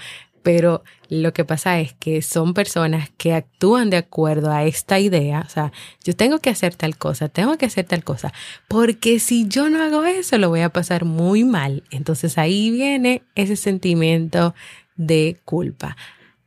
pero 0.46 0.84
lo 1.08 1.32
que 1.32 1.44
pasa 1.44 1.80
es 1.80 1.92
que 1.94 2.22
son 2.22 2.54
personas 2.54 3.10
que 3.16 3.34
actúan 3.34 3.90
de 3.90 3.96
acuerdo 3.96 4.52
a 4.52 4.62
esta 4.62 5.00
idea, 5.00 5.42
o 5.44 5.50
sea, 5.50 5.72
yo 6.04 6.14
tengo 6.14 6.38
que 6.38 6.50
hacer 6.50 6.76
tal 6.76 6.96
cosa, 6.96 7.28
tengo 7.28 7.58
que 7.58 7.66
hacer 7.66 7.84
tal 7.84 8.04
cosa, 8.04 8.32
porque 8.68 9.18
si 9.18 9.48
yo 9.48 9.68
no 9.70 9.82
hago 9.82 10.04
eso, 10.04 10.38
lo 10.38 10.48
voy 10.48 10.60
a 10.60 10.68
pasar 10.68 11.04
muy 11.04 11.42
mal. 11.42 11.82
Entonces 11.90 12.38
ahí 12.38 12.70
viene 12.70 13.24
ese 13.34 13.56
sentimiento 13.56 14.54
de 14.94 15.36
culpa. 15.44 15.96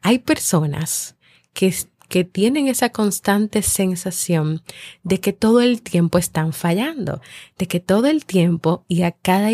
Hay 0.02 0.20
personas 0.20 1.18
que 1.52 1.76
que 2.10 2.24
tienen 2.24 2.68
esa 2.68 2.90
constante 2.90 3.62
sensación 3.62 4.62
de 5.04 5.20
que 5.20 5.32
todo 5.32 5.62
el 5.62 5.82
tiempo 5.82 6.18
están 6.18 6.52
fallando, 6.54 7.22
de 7.58 7.68
que 7.68 7.80
todo 7.80 8.08
el 8.08 8.26
tiempo 8.26 8.84
y 8.88 9.04
a 9.04 9.12
cada 9.12 9.52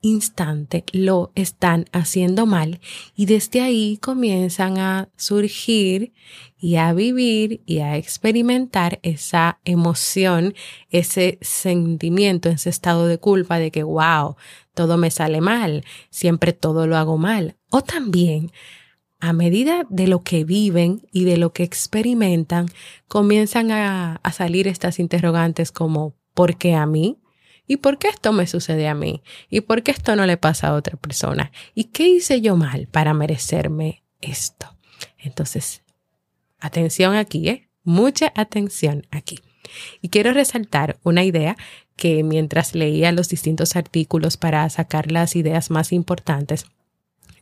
instante 0.00 0.84
lo 0.92 1.32
están 1.34 1.86
haciendo 1.92 2.46
mal 2.46 2.80
y 3.16 3.26
desde 3.26 3.60
ahí 3.60 3.98
comienzan 3.98 4.78
a 4.78 5.08
surgir 5.16 6.12
y 6.58 6.76
a 6.76 6.92
vivir 6.92 7.60
y 7.66 7.80
a 7.80 7.96
experimentar 7.96 9.00
esa 9.02 9.58
emoción, 9.64 10.54
ese 10.90 11.38
sentimiento, 11.42 12.48
ese 12.48 12.70
estado 12.70 13.06
de 13.08 13.18
culpa 13.18 13.58
de 13.58 13.70
que, 13.70 13.82
wow, 13.82 14.36
todo 14.74 14.96
me 14.96 15.10
sale 15.10 15.40
mal, 15.40 15.84
siempre 16.10 16.52
todo 16.52 16.86
lo 16.86 16.96
hago 16.96 17.18
mal. 17.18 17.56
O 17.70 17.82
también 17.82 18.52
a 19.26 19.32
medida 19.32 19.84
de 19.90 20.06
lo 20.06 20.22
que 20.22 20.44
viven 20.44 21.04
y 21.10 21.24
de 21.24 21.36
lo 21.36 21.52
que 21.52 21.64
experimentan, 21.64 22.68
comienzan 23.08 23.72
a, 23.72 24.20
salir 24.32 24.68
estas 24.68 25.00
interrogantes 25.00 25.72
como 25.72 26.14
¿por 26.32 26.56
qué 26.56 26.76
a 26.76 26.86
mí? 26.86 27.18
¿Y 27.66 27.78
por 27.78 27.98
qué 27.98 28.06
esto 28.06 28.32
me 28.32 28.46
sucede 28.46 28.86
a 28.86 28.94
mí? 28.94 29.24
¿Y 29.50 29.62
por 29.62 29.82
qué 29.82 29.90
esto 29.90 30.14
no 30.14 30.26
le 30.26 30.36
pasa 30.36 30.68
a 30.68 30.74
otra 30.74 30.96
persona? 30.96 31.50
¿Y 31.74 31.86
qué 31.86 32.06
hice 32.06 32.40
yo 32.40 32.54
mal 32.54 32.86
para 32.86 33.14
merecerme 33.14 34.04
esto? 34.20 34.76
Entonces, 35.18 35.82
atención 36.60 37.16
aquí, 37.16 37.48
¿eh? 37.48 37.68
Mucha 37.82 38.32
atención 38.36 39.08
aquí. 39.10 39.40
Y 40.02 40.10
quiero 40.10 40.34
resaltar 40.34 41.00
una 41.02 41.24
idea 41.24 41.56
que 41.96 42.22
mientras 42.22 42.76
leía 42.76 43.10
los 43.10 43.28
distintos 43.28 43.74
artículos 43.74 44.36
para 44.36 44.70
sacar 44.70 45.10
las 45.10 45.34
ideas 45.34 45.72
más 45.72 45.92
importantes, 45.92 46.66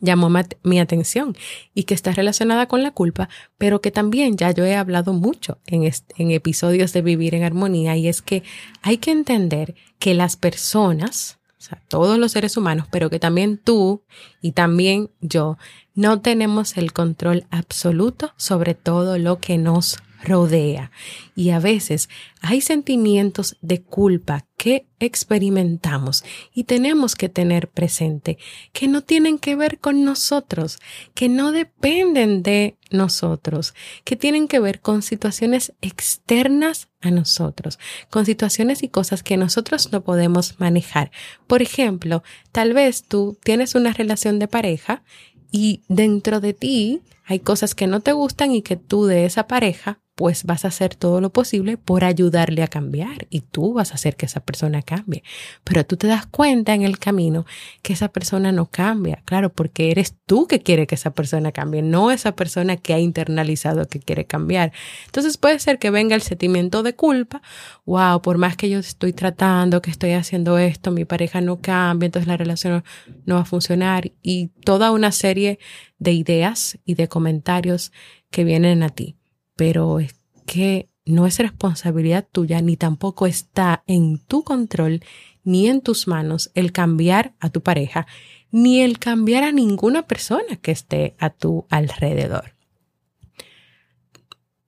llamó 0.01 0.31
mi 0.63 0.81
atención 0.81 1.37
y 1.75 1.85
que 1.85 1.95
está 1.95 2.13
relacionada 2.13 2.67
con 2.67 2.83
la 2.83 2.91
culpa, 2.91 3.29
pero 3.59 3.81
que 3.81 3.91
también 3.91 4.37
ya 4.37 4.51
yo 4.51 4.65
he 4.65 4.75
hablado 4.75 5.13
mucho 5.13 5.59
en, 5.67 5.91
en 6.17 6.31
episodios 6.31 6.93
de 6.93 7.03
Vivir 7.03 7.35
en 7.35 7.45
Armonía 7.45 7.97
y 7.97 8.09
es 8.09 8.23
que 8.23 8.43
hay 8.83 8.99
que 8.99 9.11
entender 9.11 9.75
que 9.99 10.15
las 10.15 10.37
personas, 10.37 11.39
o 11.59 11.63
sea, 11.63 11.83
todos 11.89 12.19
los 12.19 12.33
seres 12.33 12.57
humanos, 12.57 12.87
pero 12.91 13.11
que 13.11 13.19
también 13.19 13.59
tú 13.59 14.03
y 14.41 14.53
también 14.53 15.11
yo, 15.21 15.59
no 15.95 16.21
tenemos 16.21 16.77
el 16.77 16.93
control 16.93 17.47
absoluto 17.51 18.33
sobre 18.37 18.75
todo 18.75 19.19
lo 19.19 19.39
que 19.39 19.59
nos 19.59 19.99
rodea. 20.25 20.91
Y 21.37 21.51
a 21.51 21.61
veces 21.61 22.09
hay 22.41 22.61
sentimientos 22.61 23.57
de 23.61 23.83
culpa 23.83 24.47
que 24.57 24.87
experimentamos 24.99 26.25
y 26.55 26.65
tenemos 26.65 27.17
que 27.17 27.29
tener 27.29 27.69
presente 27.69 28.39
que 28.73 28.89
no 28.89 29.03
tienen 29.03 29.39
que 29.39 29.57
ver 29.57 29.79
con 29.79 30.05
nosotros, 30.05 30.79
que 31.15 31.29
no 31.29 31.53
dependen 31.53 32.43
de 32.43 32.77
nosotros, 32.91 33.75
que 34.05 34.17
tienen 34.17 34.49
que 34.49 34.61
ver 34.61 34.81
con 34.81 35.03
situaciones 35.03 35.73
externas 35.83 36.89
a 37.01 37.11
nosotros, 37.11 37.79
con 38.11 38.25
situaciones 38.25 38.83
y 38.83 38.89
cosas 38.89 39.23
que 39.23 39.37
nosotros 39.37 39.93
no 39.93 40.03
podemos 40.03 40.59
manejar. 40.59 41.11
Por 41.47 41.61
ejemplo, 41.61 42.23
tal 42.53 42.73
vez 42.73 43.05
tú 43.05 43.37
tienes 43.43 43.75
una 43.75 43.93
relación 43.93 44.39
de 44.39 44.49
pareja 44.49 45.03
y 45.51 45.83
dentro 45.89 46.41
de 46.41 46.55
ti 46.55 47.03
hay 47.25 47.41
cosas 47.41 47.75
que 47.75 47.87
no 47.87 48.01
te 48.01 48.13
gustan 48.13 48.53
y 48.53 48.63
que 48.63 48.77
tú 48.77 49.07
de 49.07 49.25
esa 49.25 49.47
pareja 49.47 50.01
pues 50.15 50.45
vas 50.45 50.65
a 50.65 50.69
hacer 50.69 50.95
todo 50.95 51.21
lo 51.21 51.31
posible 51.31 51.77
por 51.77 52.05
ayudarle 52.05 52.63
a 52.63 52.69
cambiar 52.69 53.27
y 53.31 53.41
tú 53.41 53.73
vas 53.73 53.91
a 53.91 53.95
hacer 53.95 54.17
que 54.17 54.27
esa 54.27 54.41
persona 54.41 54.83
cambie. 54.83 55.25
Pero 55.65 55.85
tú 55.85 55.97
te 55.97 56.07
das 56.07 56.27
cuenta 56.27 56.75
en 56.75 56.83
el 56.83 56.99
camino 56.99 57.47
que 57.83 57.93
esa 57.93 58.09
persona 58.09 58.53
no 58.53 58.67
cambia, 58.67 59.23
claro, 59.25 59.53
porque 59.53 59.91
eres 59.91 60.15
tú 60.27 60.47
que 60.47 60.61
quiere 60.61 60.87
que 60.87 60.95
esa 60.95 61.11
persona 61.11 61.51
cambie, 61.51 61.83
no 61.83 62.13
esa 62.13 62.37
persona 62.37 62.77
que 62.77 62.95
ha 62.95 63.01
internalizado 63.01 63.89
que 63.89 63.99
quiere 63.99 64.25
cambiar. 64.25 64.73
Entonces 65.07 65.37
puede 65.37 65.59
ser 65.59 65.79
que 65.79 65.91
venga 65.91 66.15
el 66.15 66.23
sentimiento 66.23 66.83
de 66.85 66.95
culpa, 66.95 67.43
wow, 67.85 68.23
por 68.23 68.39
más 68.39 68.57
que 68.57 68.71
yo 68.71 68.79
estoy 68.79 69.13
tratando, 69.13 69.83
que 69.83 69.91
estoy 69.91 70.13
haciendo 70.13 70.59
esto, 70.59 70.93
mi 70.93 71.05
pareja 71.05 71.41
no 71.41 71.61
cambia, 71.61 72.07
entonces 72.07 72.29
la 72.29 72.37
relación 72.37 72.85
no 73.27 73.37
va 73.37 73.41
a 73.43 73.45
funcionar 73.47 74.13
y 74.23 74.49
toda 74.65 74.93
una 74.93 75.11
serie 75.11 75.59
de 75.99 76.13
ideas 76.13 76.79
y 76.85 76.95
de 76.95 77.09
comentarios 77.09 77.93
que 78.31 78.45
vienen 78.45 78.83
a 78.83 78.91
ti 78.91 79.17
pero 79.57 80.01
es 80.01 80.17
que 80.47 80.89
no 81.05 81.27
es 81.27 81.39
responsabilidad 81.39 82.27
tuya 82.31 82.61
ni 82.63 82.77
tampoco 82.77 83.27
está 83.27 83.83
en 83.87 84.19
tu 84.19 84.43
control 84.43 85.03
ni 85.43 85.69
en 85.69 85.83
tus 85.83 86.09
manos 86.09 86.51
el 86.55 86.73
cambiar 86.73 87.35
a 87.41 87.51
tu 87.51 87.63
pareja 87.63 88.07
ni 88.51 88.81
el 88.81 88.99
cambiar 88.99 89.45
a 89.45 89.53
ninguna 89.53 90.07
persona 90.07 90.57
que 90.63 90.71
esté 90.71 91.17
a 91.19 91.31
tu 91.31 91.67
alrededor. 91.71 92.55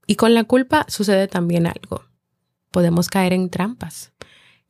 Y 0.06 0.16
con 0.16 0.34
la 0.34 0.44
culpa 0.44 0.86
sucede 0.88 1.28
también 1.28 1.66
algo. 1.66 2.04
Podemos 2.70 3.08
caer 3.08 3.32
en 3.32 3.48
trampas. 3.48 4.12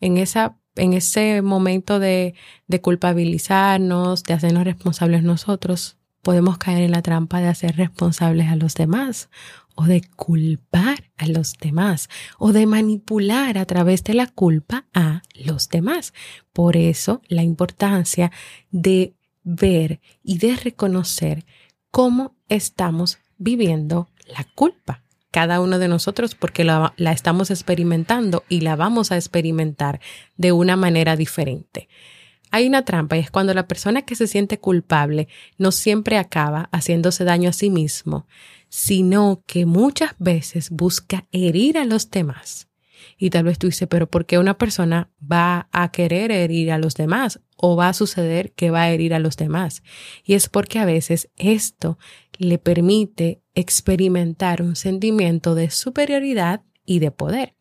En, 0.00 0.18
esa, 0.18 0.58
en 0.74 0.92
ese 0.92 1.40
momento 1.42 1.98
de, 1.98 2.34
de 2.66 2.80
culpabilizarnos, 2.80 4.22
de 4.22 4.34
hacernos 4.34 4.64
responsables 4.64 5.22
nosotros, 5.22 5.96
podemos 6.22 6.58
caer 6.58 6.82
en 6.82 6.90
la 6.90 7.02
trampa 7.02 7.40
de 7.40 7.48
hacer 7.48 7.76
responsables 7.76 8.48
a 8.48 8.56
los 8.56 8.74
demás 8.74 9.30
o 9.76 9.84
de 9.84 10.02
culpar 10.16 11.04
a 11.16 11.26
los 11.26 11.54
demás 11.58 12.08
o 12.38 12.52
de 12.52 12.66
manipular 12.66 13.58
a 13.58 13.66
través 13.66 14.02
de 14.02 14.14
la 14.14 14.26
culpa 14.26 14.86
a 14.92 15.22
los 15.34 15.68
demás. 15.68 16.12
Por 16.52 16.76
eso 16.76 17.22
la 17.28 17.42
importancia 17.42 18.32
de 18.70 19.14
ver 19.44 20.00
y 20.24 20.38
de 20.38 20.56
reconocer 20.56 21.46
cómo 21.90 22.34
estamos 22.48 23.18
viviendo 23.38 24.08
la 24.26 24.44
culpa. 24.54 25.02
Cada 25.30 25.60
uno 25.60 25.78
de 25.78 25.88
nosotros 25.88 26.34
porque 26.34 26.64
la, 26.64 26.94
estamos 26.98 27.50
experimentando 27.50 28.44
y 28.48 28.62
la 28.62 28.74
vamos 28.74 29.12
a 29.12 29.16
experimentar 29.16 30.00
de 30.36 30.52
una 30.52 30.76
manera 30.76 31.16
diferente. 31.16 31.88
Hay 32.50 32.66
una 32.66 32.84
trampa 32.84 33.16
y 33.16 33.20
es 33.20 33.30
cuando 33.30 33.52
la 33.54 33.68
persona 33.68 34.02
que 34.02 34.14
se 34.14 34.26
siente 34.26 34.58
culpable 34.58 35.28
no 35.58 35.72
siempre 35.72 36.16
acaba 36.16 36.70
haciéndose 36.72 37.24
daño 37.24 37.50
a 37.50 37.52
sí 37.52 37.70
mismo, 37.70 38.26
sino 38.76 39.42
que 39.46 39.64
muchas 39.64 40.10
veces 40.18 40.68
busca 40.68 41.24
herir 41.32 41.78
a 41.78 41.86
los 41.86 42.10
demás. 42.10 42.68
Y 43.16 43.30
tal 43.30 43.44
vez 43.44 43.58
tú 43.58 43.68
dices, 43.68 43.88
pero 43.88 44.06
¿por 44.10 44.26
qué 44.26 44.38
una 44.38 44.58
persona 44.58 45.10
va 45.20 45.70
a 45.72 45.90
querer 45.90 46.30
herir 46.30 46.70
a 46.70 46.76
los 46.76 46.92
demás? 46.94 47.40
¿O 47.56 47.74
va 47.74 47.88
a 47.88 47.94
suceder 47.94 48.52
que 48.52 48.70
va 48.70 48.82
a 48.82 48.90
herir 48.90 49.14
a 49.14 49.18
los 49.18 49.38
demás? 49.38 49.82
Y 50.24 50.34
es 50.34 50.50
porque 50.50 50.78
a 50.78 50.84
veces 50.84 51.30
esto 51.38 51.98
le 52.36 52.58
permite 52.58 53.40
experimentar 53.54 54.60
un 54.60 54.76
sentimiento 54.76 55.54
de 55.54 55.70
superioridad 55.70 56.62
y 56.84 56.98
de 56.98 57.10
poder. 57.10 57.54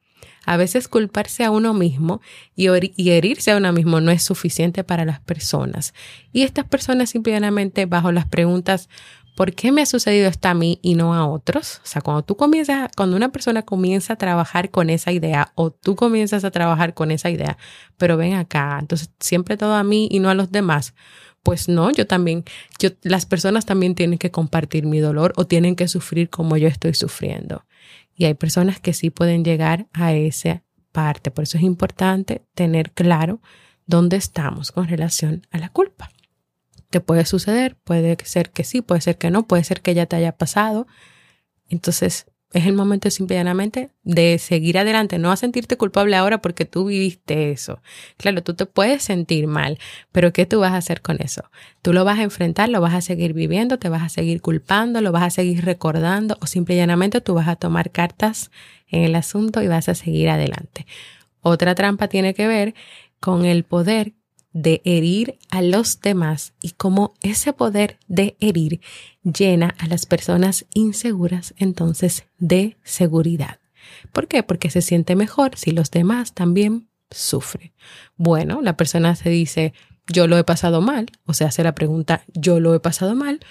A 0.46 0.58
veces 0.58 0.90
culparse 0.90 1.46
a 1.46 1.52
uno 1.52 1.74
mismo 1.74 2.20
y, 2.56 2.68
herirse 2.68 3.52
a 3.52 3.58
uno 3.58 3.72
mismo 3.72 4.02
no 4.02 4.12
es 4.12 4.22
suficiente 4.22 4.84
para 4.84 5.06
las 5.06 5.22
personas. 5.22 5.94
Y 6.34 6.44
estas 6.44 6.66
personas 6.66 7.10
simplemente 7.10 7.86
bajo 7.86 8.12
las 8.12 8.28
preguntas, 8.28 8.90
¿por 9.36 9.54
qué 9.54 9.72
me 9.72 9.82
ha 9.82 9.86
sucedido 9.86 10.28
esto 10.28 10.48
a 10.48 10.54
mí 10.54 10.80
y 10.82 10.96
no 10.96 11.14
a 11.14 11.28
otros? 11.28 11.82
O 11.84 11.88
sea, 11.88 12.02
cuando 12.02 12.24
tú 12.24 12.36
comienzas, 12.36 12.90
cuando 12.96 13.16
una 13.16 13.30
persona 13.30 13.62
comienza 13.64 14.14
a 14.14 14.16
trabajar 14.16 14.72
con 14.72 14.90
esa 14.90 15.12
idea 15.12 15.52
o 15.56 15.72
tú 15.72 15.96
comienzas 15.96 16.44
a 16.44 16.52
trabajar 16.52 16.94
con 16.94 17.12
esa 17.12 17.30
idea, 17.30 17.58
pero 17.98 18.18
ven 18.18 18.34
acá, 18.34 18.78
entonces 18.80 19.12
siempre 19.20 19.58
todo 19.58 19.76
a 19.76 19.84
mí 19.84 20.08
y 20.10 20.20
no 20.20 20.30
a 20.30 20.34
los 20.34 20.52
demás. 20.52 20.96
Pues 21.44 21.70
no, 21.70 21.92
yo 21.92 22.08
también, 22.08 22.44
las 23.04 23.28
personas 23.28 23.68
también 23.68 23.94
tienen 23.94 24.18
que 24.18 24.32
compartir 24.32 24.88
mi 24.88 25.00
dolor 25.00 25.34
o 25.36 25.46
tienen 25.46 25.76
que 25.76 25.88
sufrir 25.88 26.30
como 26.32 26.58
yo 26.58 26.68
estoy 26.68 26.96
sufriendo. 26.96 27.66
Y 28.16 28.26
hay 28.26 28.34
personas 28.34 28.80
que 28.80 28.94
sí 28.94 29.12
pueden 29.12 29.44
llegar 29.44 29.88
a 29.94 30.14
esa 30.14 30.64
parte. 30.92 31.30
Por 31.30 31.44
eso 31.44 31.58
es 31.58 31.64
importante 31.64 32.46
tener 32.56 32.94
claro 32.94 33.42
dónde 33.86 34.18
estamos 34.18 34.72
con 34.72 34.88
relación 34.88 35.46
a 35.52 35.60
la 35.60 35.70
culpa. 35.70 36.10
¿Qué 36.96 37.02
puede 37.02 37.26
suceder? 37.26 37.76
Puede 37.84 38.16
ser 38.24 38.52
que 38.52 38.64
sí, 38.64 38.82
puede 38.82 39.02
ser 39.02 39.18
que 39.18 39.30
no, 39.30 39.46
puede 39.46 39.66
ser 39.66 39.82
que 39.82 39.94
ya 39.94 40.06
te 40.06 40.16
haya 40.16 40.32
pasado. 40.32 40.88
Entonces, 41.68 42.28
es 42.54 42.68
el 42.68 42.72
momento 42.72 43.12
simplemente 43.12 43.90
de 44.04 44.40
seguir 44.40 44.78
adelante, 44.78 45.20
no 45.20 45.30
a 45.30 45.36
sentirte 45.36 45.76
culpable 45.76 46.16
ahora 46.16 46.38
porque 46.38 46.64
tú 46.64 46.86
viviste 46.86 47.52
eso. 47.52 47.82
Claro, 48.16 48.44
tú 48.44 48.54
te 48.54 48.66
puedes 48.66 49.04
sentir 49.04 49.46
mal, 49.46 49.78
pero 50.14 50.32
¿qué 50.32 50.46
tú 50.46 50.62
vas 50.62 50.72
a 50.72 50.78
hacer 50.78 51.02
con 51.02 51.22
eso? 51.22 51.44
Tú 51.82 51.92
lo 51.92 52.06
vas 52.06 52.20
a 52.20 52.24
enfrentar, 52.24 52.70
lo 52.70 52.80
vas 52.80 52.94
a 52.94 53.02
seguir 53.02 53.34
viviendo, 53.34 53.78
te 53.78 53.90
vas 53.90 54.04
a 54.04 54.08
seguir 54.08 54.40
culpando, 54.42 55.02
lo 55.02 55.12
vas 55.12 55.24
a 55.24 55.30
seguir 55.32 55.66
recordando 55.66 56.38
o 56.40 56.48
simplemente 56.48 57.20
tú 57.20 57.34
vas 57.34 57.50
a 57.50 57.58
tomar 57.58 57.92
cartas 57.92 58.52
en 58.88 59.04
el 59.04 59.16
asunto 59.16 59.62
y 59.62 59.68
vas 59.68 59.90
a 59.90 59.96
seguir 59.96 60.30
adelante. 60.30 60.86
Otra 61.42 61.76
trampa 61.76 62.08
tiene 62.08 62.34
que 62.34 62.48
ver 62.48 62.74
con 63.20 63.44
el 63.44 63.66
poder 63.66 64.14
de 64.56 64.82
herir 64.86 65.38
a 65.52 65.62
los 65.62 66.00
demás 66.00 66.54
y 66.62 66.72
cómo 66.72 67.14
ese 67.22 67.52
poder 67.52 68.00
de 68.08 68.38
herir 68.40 68.80
llena 69.22 69.76
a 69.80 69.88
las 69.88 70.06
personas 70.06 70.66
inseguras 70.74 71.54
entonces 71.58 72.26
de 72.38 72.78
seguridad. 72.82 73.60
¿Por 74.14 74.30
qué? 74.30 74.44
Porque 74.44 74.70
se 74.70 74.82
siente 74.82 75.18
mejor 75.18 75.58
si 75.58 75.72
los 75.72 75.92
demás 75.92 76.34
también 76.34 76.88
sufren. 77.12 77.74
Bueno, 78.16 78.62
la 78.62 78.78
persona 78.78 79.18
se 79.18 79.30
dice, 79.30 79.74
yo 80.08 80.26
lo 80.26 80.38
he 80.38 80.46
pasado 80.46 80.80
mal, 80.80 81.12
o 81.26 81.34
se 81.34 81.44
hace 81.44 81.62
la 81.62 81.76
pregunta, 81.76 82.24
yo 82.34 82.62
lo 82.62 82.74
he 82.74 82.80
pasado 82.80 83.14
mal, 83.14 83.42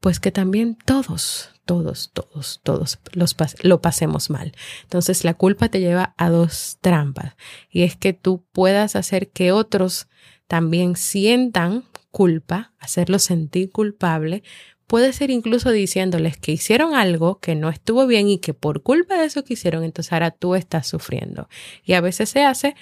pues 0.00 0.18
que 0.18 0.32
también 0.32 0.78
todos, 0.86 1.50
todos, 1.66 2.10
todos, 2.14 2.60
todos 2.62 2.98
los 3.12 3.36
lo 3.62 3.82
pasemos 3.82 4.30
mal. 4.30 4.52
Entonces 4.84 5.24
la 5.24 5.34
culpa 5.34 5.68
te 5.68 5.80
lleva 5.80 6.14
a 6.16 6.30
dos 6.30 6.78
trampas 6.80 7.34
y 7.70 7.82
es 7.82 7.96
que 7.96 8.14
tú 8.14 8.46
puedas 8.52 8.96
hacer 8.96 9.30
que 9.30 9.52
otros 9.52 10.08
también 10.46 10.96
sientan 10.96 11.84
culpa, 12.10 12.72
hacerlos 12.78 13.24
sentir 13.24 13.70
culpable, 13.70 14.42
puede 14.86 15.12
ser 15.12 15.30
incluso 15.30 15.70
diciéndoles 15.70 16.36
que 16.36 16.52
hicieron 16.52 16.94
algo 16.94 17.40
que 17.40 17.54
no 17.54 17.68
estuvo 17.70 18.06
bien 18.06 18.28
y 18.28 18.38
que 18.38 18.54
por 18.54 18.82
culpa 18.82 19.16
de 19.16 19.26
eso 19.26 19.44
que 19.44 19.54
hicieron, 19.54 19.82
entonces 19.84 20.12
ahora 20.12 20.30
tú 20.30 20.54
estás 20.54 20.86
sufriendo. 20.86 21.48
Y 21.84 21.94
a 21.94 22.00
veces 22.00 22.28
se 22.28 22.44
hace 22.44 22.76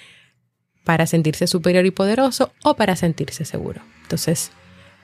para 0.83 1.07
sentirse 1.07 1.47
superior 1.47 1.85
y 1.85 1.91
poderoso 1.91 2.53
o 2.63 2.75
para 2.75 2.95
sentirse 2.95 3.45
seguro. 3.45 3.81
Entonces, 4.03 4.51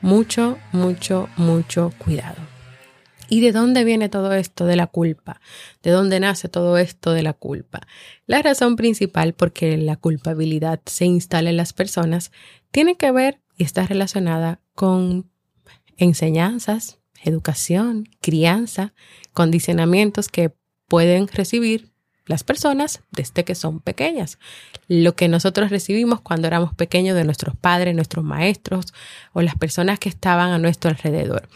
mucho, 0.02 0.58
mucho, 0.72 1.30
mucho 1.38 1.94
cuidado. 1.98 2.59
¿Y 3.30 3.42
de 3.42 3.52
dónde 3.52 3.84
viene 3.84 4.10
todo 4.10 4.34
esto 4.34 4.66
de 4.66 4.76
la 4.76 4.88
culpa? 4.88 5.40
¿De 5.84 5.92
dónde 5.92 6.20
nace 6.20 6.50
todo 6.50 6.78
esto 6.78 7.12
de 7.14 7.22
la 7.22 7.34
culpa? 7.34 7.82
La 8.26 8.42
razón 8.42 8.76
principal 8.76 9.34
por 9.34 9.54
qué 9.54 9.78
la 9.78 9.96
culpabilidad 9.96 10.82
se 10.86 11.06
instala 11.06 11.52
en 11.52 11.58
las 11.58 11.74
personas 11.74 12.32
tiene 12.72 12.98
que 12.98 13.12
ver 13.12 13.40
y 13.56 13.64
está 13.64 13.86
relacionada 13.86 14.62
con 14.74 15.30
enseñanzas, 15.98 17.00
educación, 17.24 18.10
crianza, 18.20 18.94
condicionamientos 19.34 20.28
que 20.28 20.54
pueden 20.88 21.28
recibir 21.28 21.92
las 22.26 22.44
personas 22.44 23.02
desde 23.12 23.44
que 23.44 23.56
son 23.56 23.80
pequeñas. 23.80 24.38
Lo 24.88 25.16
que 25.16 25.28
nosotros 25.28 25.72
recibimos 25.72 26.22
cuando 26.22 26.48
éramos 26.48 26.74
pequeños 26.76 27.16
de 27.16 27.26
nuestros 27.26 27.56
padres, 27.56 27.96
nuestros 27.96 28.24
maestros 28.24 28.94
o 29.34 29.42
las 29.42 29.56
personas 29.56 30.00
que 30.00 30.10
estaban 30.10 30.52
a 30.52 30.60
nuestro 30.60 30.90
alrededor. 30.92 31.50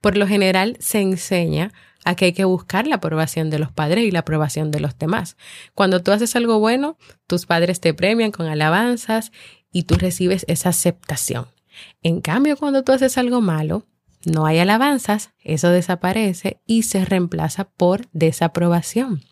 Por 0.00 0.16
lo 0.16 0.26
general 0.26 0.76
se 0.80 1.00
enseña 1.00 1.72
a 2.04 2.14
que 2.14 2.26
hay 2.26 2.32
que 2.32 2.44
buscar 2.44 2.86
la 2.86 2.96
aprobación 2.96 3.50
de 3.50 3.58
los 3.58 3.72
padres 3.72 4.04
y 4.04 4.10
la 4.10 4.20
aprobación 4.20 4.70
de 4.70 4.80
los 4.80 4.98
demás. 4.98 5.36
Cuando 5.74 6.02
tú 6.02 6.12
haces 6.12 6.36
algo 6.36 6.58
bueno, 6.58 6.96
tus 7.26 7.46
padres 7.46 7.80
te 7.80 7.92
premian 7.94 8.30
con 8.30 8.46
alabanzas 8.46 9.32
y 9.72 9.82
tú 9.82 9.96
recibes 9.96 10.44
esa 10.48 10.70
aceptación. 10.70 11.48
En 12.02 12.20
cambio, 12.20 12.56
cuando 12.56 12.82
tú 12.82 12.92
haces 12.92 13.18
algo 13.18 13.40
malo, 13.40 13.86
no 14.24 14.46
hay 14.46 14.58
alabanzas, 14.58 15.30
eso 15.42 15.70
desaparece 15.70 16.60
y 16.66 16.82
se 16.82 17.04
reemplaza 17.04 17.64
por 17.64 18.08
desaprobación. 18.12 19.22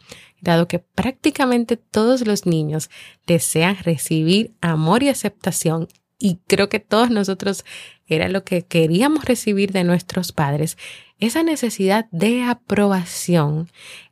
Dado 0.41 0.69
que 0.69 0.79
prácticamente 0.79 1.77
todos 1.77 2.27
los 2.27 2.47
niños 2.47 2.91
desean 3.27 3.77
recibir 3.79 4.55
amor 4.61 5.03
y 5.03 5.09
aceptación 5.09 5.89
y 6.19 6.41
creo 6.47 6.69
que 6.69 6.81
todos 6.81 7.11
nosotros 7.11 7.65
era 8.07 8.29
lo 8.29 8.45
que 8.45 8.63
queríamos 8.63 9.25
recibir 9.25 9.73
de 9.73 9.85
nuestros 9.85 10.33
padres, 10.33 10.79
esa 11.19 11.43
necesidad 11.43 12.07
de 12.11 12.43
aprobación 12.43 13.69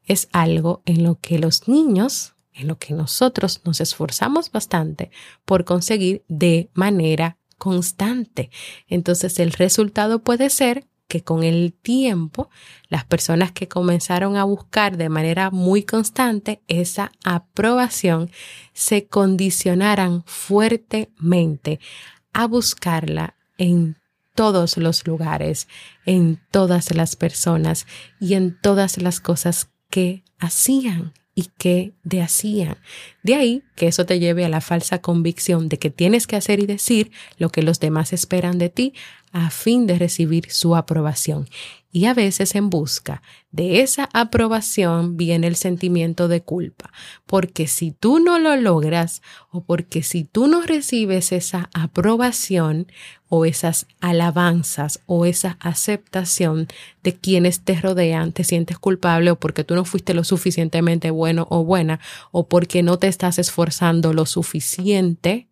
es 0.06 0.28
algo 0.32 0.82
en 0.84 1.02
lo 1.02 1.18
que 1.20 1.38
los 1.38 1.68
niños, 1.68 2.34
en 2.52 2.68
lo 2.68 2.78
que 2.78 2.94
nosotros 2.94 3.60
nos 3.64 3.80
esforzamos 3.80 4.50
bastante 4.52 5.10
por 5.44 5.64
conseguir 5.64 6.24
de 6.28 6.70
manera 6.74 7.38
constante. 7.58 8.50
Entonces 8.88 9.38
el 9.38 9.52
resultado 9.52 10.22
puede 10.22 10.50
ser 10.50 10.86
que 11.14 11.22
con 11.22 11.44
el 11.44 11.72
tiempo 11.72 12.50
las 12.88 13.04
personas 13.04 13.52
que 13.52 13.68
comenzaron 13.68 14.36
a 14.36 14.42
buscar 14.42 14.96
de 14.96 15.08
manera 15.08 15.52
muy 15.52 15.84
constante 15.84 16.60
esa 16.66 17.12
aprobación 17.22 18.32
se 18.72 19.06
condicionaran 19.06 20.24
fuertemente 20.26 21.78
a 22.32 22.48
buscarla 22.48 23.36
en 23.58 23.96
todos 24.34 24.76
los 24.76 25.06
lugares, 25.06 25.68
en 26.04 26.40
todas 26.50 26.92
las 26.92 27.14
personas 27.14 27.86
y 28.18 28.34
en 28.34 28.60
todas 28.60 29.00
las 29.00 29.20
cosas 29.20 29.70
que 29.90 30.24
hacían 30.40 31.12
y 31.36 31.50
que 31.58 31.92
de 32.02 32.22
hacían. 32.22 32.76
De 33.22 33.34
ahí 33.34 33.62
que 33.76 33.86
eso 33.86 34.06
te 34.06 34.18
lleve 34.18 34.44
a 34.44 34.48
la 34.48 34.60
falsa 34.60 35.00
convicción 35.00 35.68
de 35.68 35.78
que 35.78 35.90
tienes 35.90 36.26
que 36.26 36.34
hacer 36.36 36.60
y 36.60 36.66
decir 36.66 37.10
lo 37.38 37.50
que 37.50 37.62
los 37.62 37.78
demás 37.78 38.12
esperan 38.12 38.58
de 38.58 38.68
ti 38.68 38.94
a 39.34 39.50
fin 39.50 39.86
de 39.86 39.98
recibir 39.98 40.50
su 40.50 40.76
aprobación. 40.76 41.48
Y 41.90 42.06
a 42.06 42.14
veces 42.14 42.54
en 42.54 42.70
busca 42.70 43.20
de 43.50 43.80
esa 43.80 44.08
aprobación 44.12 45.16
viene 45.16 45.48
el 45.48 45.56
sentimiento 45.56 46.28
de 46.28 46.40
culpa, 46.40 46.92
porque 47.26 47.66
si 47.66 47.90
tú 47.90 48.20
no 48.20 48.38
lo 48.38 48.56
logras 48.56 49.22
o 49.50 49.62
porque 49.62 50.02
si 50.02 50.24
tú 50.24 50.46
no 50.46 50.62
recibes 50.62 51.32
esa 51.32 51.68
aprobación 51.72 52.86
o 53.28 53.44
esas 53.44 53.86
alabanzas 54.00 55.00
o 55.06 55.26
esa 55.26 55.56
aceptación 55.60 56.68
de 57.02 57.14
quienes 57.14 57.60
te 57.60 57.80
rodean, 57.80 58.32
te 58.32 58.44
sientes 58.44 58.78
culpable 58.78 59.32
o 59.32 59.36
porque 59.36 59.64
tú 59.64 59.74
no 59.74 59.84
fuiste 59.84 60.14
lo 60.14 60.22
suficientemente 60.22 61.10
bueno 61.10 61.46
o 61.50 61.64
buena 61.64 61.98
o 62.30 62.46
porque 62.48 62.84
no 62.84 62.98
te 62.98 63.08
estás 63.08 63.38
esforzando 63.38 64.12
lo 64.12 64.26
suficiente 64.26 65.48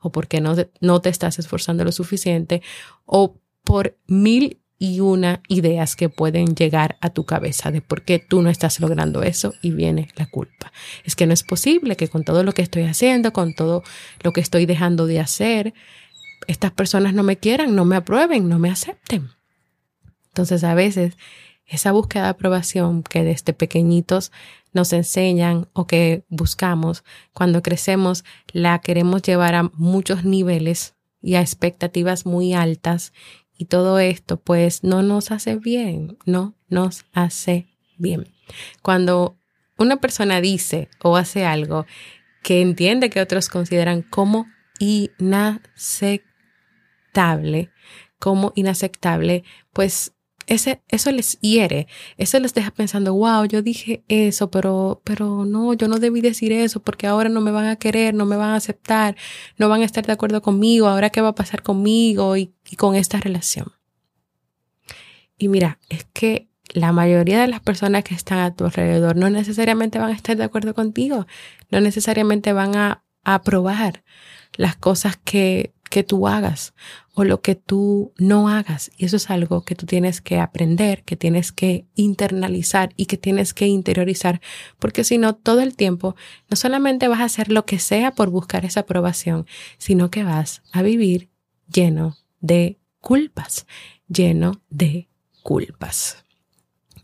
o 0.00 0.10
porque 0.10 0.40
no, 0.40 0.56
no 0.80 1.00
te 1.00 1.08
estás 1.08 1.38
esforzando 1.38 1.84
lo 1.84 1.92
suficiente 1.92 2.62
o 3.04 3.36
por 3.62 3.96
mil 4.06 4.60
y 4.82 5.00
una 5.00 5.42
ideas 5.46 5.94
que 5.94 6.08
pueden 6.08 6.54
llegar 6.54 6.96
a 7.02 7.10
tu 7.10 7.26
cabeza 7.26 7.70
de 7.70 7.82
por 7.82 8.02
qué 8.02 8.18
tú 8.18 8.40
no 8.40 8.48
estás 8.48 8.80
logrando 8.80 9.22
eso 9.22 9.52
y 9.60 9.72
viene 9.72 10.08
la 10.16 10.24
culpa. 10.24 10.72
Es 11.04 11.14
que 11.14 11.26
no 11.26 11.34
es 11.34 11.42
posible 11.42 11.96
que 11.96 12.08
con 12.08 12.24
todo 12.24 12.42
lo 12.44 12.52
que 12.52 12.62
estoy 12.62 12.84
haciendo, 12.84 13.34
con 13.34 13.54
todo 13.54 13.82
lo 14.22 14.32
que 14.32 14.40
estoy 14.40 14.64
dejando 14.64 15.06
de 15.06 15.20
hacer, 15.20 15.74
estas 16.46 16.72
personas 16.72 17.12
no 17.12 17.22
me 17.22 17.36
quieran, 17.36 17.76
no 17.76 17.84
me 17.84 17.96
aprueben, 17.96 18.48
no 18.48 18.58
me 18.58 18.70
acepten. 18.70 19.28
Entonces 20.28 20.64
a 20.64 20.74
veces 20.74 21.18
esa 21.70 21.92
búsqueda 21.92 22.24
de 22.24 22.30
aprobación 22.30 23.04
que 23.04 23.22
desde 23.22 23.52
pequeñitos 23.52 24.32
nos 24.72 24.92
enseñan 24.92 25.68
o 25.72 25.86
que 25.86 26.24
buscamos, 26.28 27.04
cuando 27.32 27.62
crecemos 27.62 28.24
la 28.52 28.80
queremos 28.80 29.22
llevar 29.22 29.54
a 29.54 29.70
muchos 29.74 30.24
niveles 30.24 30.96
y 31.22 31.36
a 31.36 31.40
expectativas 31.40 32.26
muy 32.26 32.54
altas 32.54 33.12
y 33.56 33.66
todo 33.66 34.00
esto 34.00 34.38
pues 34.38 34.82
no 34.82 35.02
nos 35.02 35.30
hace 35.30 35.54
bien, 35.56 36.18
no 36.26 36.56
nos 36.68 37.04
hace 37.12 37.68
bien. 37.98 38.26
Cuando 38.82 39.36
una 39.78 39.98
persona 39.98 40.40
dice 40.40 40.88
o 41.02 41.16
hace 41.16 41.44
algo 41.44 41.86
que 42.42 42.62
entiende 42.62 43.10
que 43.10 43.20
otros 43.20 43.48
consideran 43.48 44.02
como 44.02 44.48
inaceptable, 44.80 47.70
como 48.18 48.52
inaceptable, 48.56 49.44
pues 49.72 50.14
ese, 50.50 50.82
eso 50.88 51.12
les 51.12 51.38
hiere, 51.40 51.86
eso 52.16 52.40
les 52.40 52.52
deja 52.54 52.72
pensando, 52.72 53.14
wow, 53.14 53.44
yo 53.44 53.62
dije 53.62 54.02
eso, 54.08 54.50
pero, 54.50 55.00
pero 55.04 55.44
no, 55.44 55.74
yo 55.74 55.86
no 55.86 56.00
debí 56.00 56.20
decir 56.20 56.50
eso 56.50 56.80
porque 56.80 57.06
ahora 57.06 57.28
no 57.28 57.40
me 57.40 57.52
van 57.52 57.66
a 57.66 57.76
querer, 57.76 58.14
no 58.14 58.26
me 58.26 58.36
van 58.36 58.50
a 58.50 58.56
aceptar, 58.56 59.16
no 59.58 59.68
van 59.68 59.82
a 59.82 59.84
estar 59.84 60.04
de 60.04 60.12
acuerdo 60.12 60.42
conmigo, 60.42 60.88
ahora 60.88 61.10
qué 61.10 61.20
va 61.20 61.28
a 61.28 61.34
pasar 61.36 61.62
conmigo 61.62 62.36
y, 62.36 62.52
y 62.68 62.74
con 62.74 62.96
esta 62.96 63.20
relación. 63.20 63.72
Y 65.38 65.46
mira, 65.48 65.78
es 65.88 66.04
que 66.12 66.48
la 66.74 66.90
mayoría 66.90 67.40
de 67.40 67.46
las 67.46 67.60
personas 67.60 68.02
que 68.02 68.14
están 68.14 68.40
a 68.40 68.54
tu 68.54 68.64
alrededor 68.64 69.16
no 69.16 69.30
necesariamente 69.30 70.00
van 70.00 70.10
a 70.10 70.16
estar 70.16 70.36
de 70.36 70.44
acuerdo 70.44 70.74
contigo, 70.74 71.28
no 71.70 71.80
necesariamente 71.80 72.52
van 72.52 72.76
a, 72.76 73.04
aprobar 73.22 74.02
las 74.56 74.76
cosas 74.76 75.18
que, 75.22 75.74
que 75.90 76.02
tú 76.02 76.26
hagas 76.26 76.72
o 77.20 77.24
lo 77.24 77.42
que 77.42 77.54
tú 77.54 78.14
no 78.16 78.48
hagas. 78.48 78.90
Y 78.96 79.04
eso 79.04 79.16
es 79.16 79.28
algo 79.28 79.62
que 79.62 79.74
tú 79.74 79.84
tienes 79.84 80.22
que 80.22 80.38
aprender, 80.38 81.04
que 81.04 81.16
tienes 81.16 81.52
que 81.52 81.84
internalizar 81.94 82.94
y 82.96 83.04
que 83.04 83.18
tienes 83.18 83.52
que 83.52 83.66
interiorizar, 83.66 84.40
porque 84.78 85.04
si 85.04 85.18
no, 85.18 85.34
todo 85.34 85.60
el 85.60 85.76
tiempo 85.76 86.16
no 86.48 86.56
solamente 86.56 87.08
vas 87.08 87.20
a 87.20 87.24
hacer 87.24 87.52
lo 87.52 87.66
que 87.66 87.78
sea 87.78 88.12
por 88.12 88.30
buscar 88.30 88.64
esa 88.64 88.80
aprobación, 88.80 89.46
sino 89.76 90.10
que 90.10 90.24
vas 90.24 90.62
a 90.72 90.80
vivir 90.80 91.28
lleno 91.70 92.16
de 92.40 92.78
culpas, 93.02 93.66
lleno 94.08 94.62
de 94.70 95.10
culpas. 95.42 96.24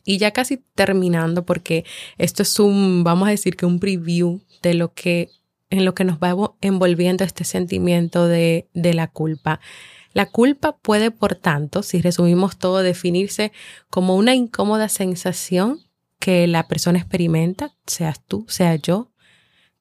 Y 0.02 0.16
ya 0.16 0.30
casi 0.30 0.64
terminando, 0.74 1.44
porque 1.44 1.84
esto 2.16 2.42
es 2.42 2.58
un, 2.58 3.04
vamos 3.04 3.28
a 3.28 3.32
decir 3.32 3.54
que 3.54 3.66
un 3.66 3.80
preview 3.80 4.40
de 4.62 4.72
lo 4.72 4.94
que 4.94 5.28
en 5.68 5.84
lo 5.84 5.94
que 5.94 6.04
nos 6.04 6.18
va 6.18 6.54
envolviendo 6.62 7.22
este 7.24 7.44
sentimiento 7.44 8.28
de, 8.28 8.68
de 8.72 8.94
la 8.94 9.08
culpa. 9.08 9.60
La 10.16 10.24
culpa 10.24 10.78
puede, 10.78 11.10
por 11.10 11.34
tanto, 11.34 11.82
si 11.82 12.00
resumimos 12.00 12.56
todo, 12.56 12.82
definirse 12.82 13.52
como 13.90 14.16
una 14.16 14.34
incómoda 14.34 14.88
sensación 14.88 15.80
que 16.18 16.46
la 16.46 16.68
persona 16.68 16.98
experimenta, 16.98 17.74
seas 17.86 18.24
tú, 18.24 18.46
sea 18.48 18.76
yo, 18.76 19.12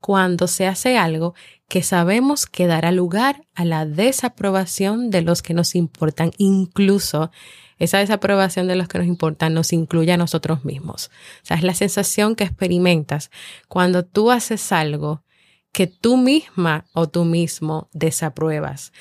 cuando 0.02 0.48
se 0.48 0.68
hace 0.68 0.98
algo 0.98 1.36
que 1.70 1.84
sabemos 1.84 2.48
que 2.48 2.68
dará 2.68 2.92
lugar 2.92 3.48
a 3.56 3.64
la 3.64 3.86
desaprobación 3.86 5.10
de 5.10 5.22
los 5.22 5.42
que 5.42 5.54
nos 5.54 5.74
importan, 5.74 6.32
incluso 6.38 7.32
esa 7.78 8.00
desaprobación 8.00 8.68
de 8.68 8.76
los 8.76 8.90
que 8.90 8.98
nos 8.98 9.08
importan 9.08 9.54
nos 9.54 9.72
incluye 9.72 10.12
a 10.12 10.18
nosotros 10.18 10.66
mismos. 10.66 11.12
O 11.44 11.46
sea, 11.46 11.56
es 11.56 11.64
la 11.64 11.74
sensación 11.74 12.36
que 12.36 12.44
experimentas 12.44 13.32
cuando 13.70 14.04
tú 14.04 14.32
haces 14.32 14.74
algo 14.74 15.24
que 15.76 15.88
tú 15.88 16.16
misma 16.16 16.86
o 16.94 17.10
tú 17.10 17.26
mismo 17.26 17.90
desapruebas, 17.92 18.94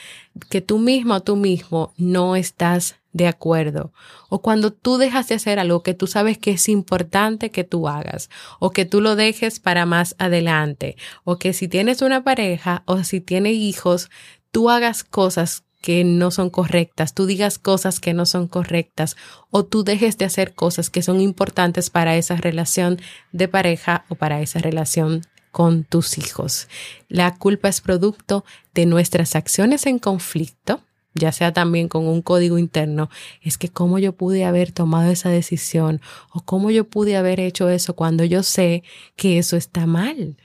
que 0.50 0.60
tú 0.60 0.80
misma 0.80 1.18
o 1.18 1.22
tú 1.22 1.36
mismo 1.36 1.94
no 1.96 2.34
estás 2.34 2.96
de 3.12 3.28
acuerdo, 3.28 3.92
o 4.28 4.42
cuando 4.42 4.72
tú 4.72 4.98
dejas 4.98 5.28
de 5.28 5.36
hacer 5.36 5.60
algo 5.60 5.84
que 5.84 5.94
tú 5.94 6.08
sabes 6.08 6.36
que 6.36 6.50
es 6.50 6.68
importante 6.68 7.52
que 7.52 7.62
tú 7.62 7.86
hagas, 7.86 8.28
o 8.58 8.72
que 8.72 8.86
tú 8.86 9.00
lo 9.00 9.14
dejes 9.14 9.60
para 9.60 9.86
más 9.86 10.16
adelante, 10.18 10.96
o 11.22 11.38
que 11.38 11.52
si 11.52 11.68
tienes 11.68 12.02
una 12.02 12.24
pareja 12.24 12.82
o 12.86 13.04
si 13.04 13.20
tienes 13.20 13.54
hijos, 13.54 14.10
tú 14.50 14.68
hagas 14.68 15.04
cosas 15.04 15.62
que 15.80 16.02
no 16.02 16.32
son 16.32 16.50
correctas, 16.50 17.14
tú 17.14 17.26
digas 17.26 17.60
cosas 17.60 18.00
que 18.00 18.14
no 18.14 18.26
son 18.26 18.48
correctas, 18.48 19.14
o 19.50 19.64
tú 19.64 19.84
dejes 19.84 20.18
de 20.18 20.24
hacer 20.24 20.54
cosas 20.54 20.90
que 20.90 21.02
son 21.02 21.20
importantes 21.20 21.88
para 21.88 22.16
esa 22.16 22.34
relación 22.34 23.00
de 23.30 23.46
pareja 23.46 24.06
o 24.08 24.16
para 24.16 24.40
esa 24.40 24.58
relación 24.58 25.22
con 25.54 25.84
tus 25.84 26.18
hijos. 26.18 26.66
La 27.08 27.36
culpa 27.36 27.68
es 27.68 27.80
producto 27.80 28.44
de 28.74 28.86
nuestras 28.86 29.36
acciones 29.36 29.86
en 29.86 30.00
conflicto, 30.00 30.80
ya 31.14 31.30
sea 31.30 31.52
también 31.52 31.86
con 31.86 32.08
un 32.08 32.22
código 32.22 32.58
interno, 32.58 33.08
es 33.40 33.56
que 33.56 33.68
cómo 33.68 34.00
yo 34.00 34.14
pude 34.14 34.44
haber 34.44 34.72
tomado 34.72 35.12
esa 35.12 35.28
decisión 35.28 36.00
o 36.32 36.40
cómo 36.40 36.72
yo 36.72 36.88
pude 36.88 37.16
haber 37.16 37.38
hecho 37.38 37.68
eso 37.68 37.94
cuando 37.94 38.24
yo 38.24 38.42
sé 38.42 38.82
que 39.14 39.38
eso 39.38 39.56
está 39.56 39.86
mal, 39.86 40.36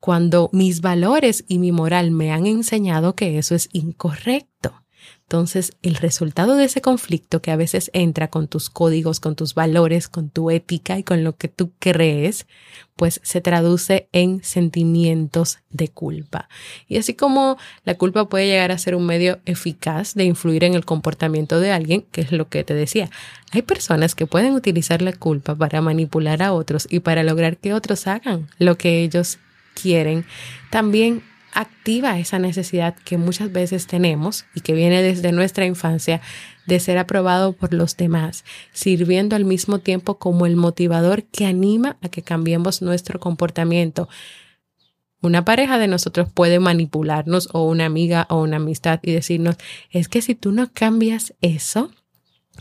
cuando 0.00 0.50
mis 0.52 0.80
valores 0.80 1.44
y 1.46 1.60
mi 1.60 1.70
moral 1.70 2.10
me 2.10 2.32
han 2.32 2.46
enseñado 2.46 3.14
que 3.14 3.38
eso 3.38 3.54
es 3.54 3.68
incorrecto. 3.72 4.83
Entonces, 5.26 5.72
el 5.82 5.94
resultado 5.94 6.54
de 6.54 6.64
ese 6.64 6.82
conflicto 6.82 7.40
que 7.40 7.50
a 7.50 7.56
veces 7.56 7.90
entra 7.94 8.28
con 8.28 8.46
tus 8.46 8.68
códigos, 8.68 9.20
con 9.20 9.36
tus 9.36 9.54
valores, 9.54 10.08
con 10.08 10.28
tu 10.28 10.50
ética 10.50 10.98
y 10.98 11.02
con 11.02 11.24
lo 11.24 11.36
que 11.36 11.48
tú 11.48 11.72
crees, 11.78 12.46
pues 12.94 13.20
se 13.24 13.40
traduce 13.40 14.06
en 14.12 14.44
sentimientos 14.44 15.60
de 15.70 15.88
culpa. 15.88 16.48
Y 16.88 16.98
así 16.98 17.14
como 17.14 17.56
la 17.84 17.94
culpa 17.94 18.28
puede 18.28 18.48
llegar 18.48 18.70
a 18.70 18.78
ser 18.78 18.94
un 18.94 19.06
medio 19.06 19.40
eficaz 19.46 20.14
de 20.14 20.24
influir 20.24 20.62
en 20.62 20.74
el 20.74 20.84
comportamiento 20.84 21.58
de 21.58 21.72
alguien, 21.72 22.02
que 22.12 22.20
es 22.20 22.30
lo 22.30 22.48
que 22.48 22.62
te 22.62 22.74
decía, 22.74 23.08
hay 23.50 23.62
personas 23.62 24.14
que 24.14 24.26
pueden 24.26 24.52
utilizar 24.52 25.00
la 25.00 25.14
culpa 25.14 25.54
para 25.54 25.80
manipular 25.80 26.42
a 26.42 26.52
otros 26.52 26.86
y 26.90 27.00
para 27.00 27.22
lograr 27.22 27.56
que 27.56 27.72
otros 27.72 28.06
hagan 28.06 28.48
lo 28.58 28.76
que 28.76 29.02
ellos 29.02 29.38
quieren. 29.74 30.26
También 30.70 31.22
activa 31.54 32.18
esa 32.18 32.38
necesidad 32.38 32.94
que 33.04 33.16
muchas 33.16 33.52
veces 33.52 33.86
tenemos 33.86 34.44
y 34.54 34.60
que 34.60 34.74
viene 34.74 35.02
desde 35.02 35.32
nuestra 35.32 35.66
infancia 35.66 36.20
de 36.66 36.80
ser 36.80 36.98
aprobado 36.98 37.52
por 37.52 37.72
los 37.72 37.96
demás, 37.96 38.44
sirviendo 38.72 39.36
al 39.36 39.44
mismo 39.44 39.78
tiempo 39.78 40.18
como 40.18 40.46
el 40.46 40.56
motivador 40.56 41.22
que 41.24 41.46
anima 41.46 41.96
a 42.02 42.08
que 42.08 42.22
cambiemos 42.22 42.82
nuestro 42.82 43.20
comportamiento. 43.20 44.08
Una 45.20 45.44
pareja 45.44 45.78
de 45.78 45.88
nosotros 45.88 46.28
puede 46.32 46.58
manipularnos 46.58 47.48
o 47.52 47.64
una 47.64 47.86
amiga 47.86 48.26
o 48.28 48.42
una 48.42 48.56
amistad 48.56 49.00
y 49.02 49.12
decirnos, 49.12 49.56
es 49.90 50.08
que 50.08 50.20
si 50.20 50.34
tú 50.34 50.52
no 50.52 50.70
cambias 50.72 51.34
eso, 51.40 51.90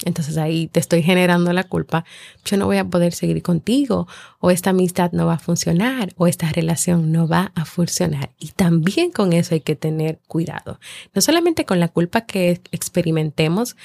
entonces 0.06 0.38
ahí 0.38 0.68
te 0.68 0.80
estoy 0.80 1.04
generando 1.04 1.54
la 1.54 1.64
culpa, 1.64 2.04
yo 2.46 2.58
no 2.58 2.66
voy 2.66 2.78
a 2.78 2.86
poder 2.86 3.14
seguir 3.14 3.42
contigo 3.42 4.08
o 4.40 4.52
esta 4.52 4.72
amistad 4.72 5.12
no 5.12 5.26
va 5.26 5.36
a 5.36 5.40
funcionar 5.40 6.14
o 6.18 6.28
esta 6.28 6.52
relación 6.52 7.12
no 7.12 7.28
va 7.28 7.52
a 7.56 7.66
funcionar. 7.66 8.32
Y 8.40 8.50
también 8.50 9.12
con 9.12 9.34
eso 9.34 9.54
hay 9.54 9.62
que 9.62 9.76
tener 9.76 10.20
cuidado. 10.28 10.80
No 11.14 11.22
solamente 11.22 11.66
con 11.66 11.80
la 11.80 11.88
culpa 11.88 12.22
que 12.22 12.62
experimentemos 12.72 13.76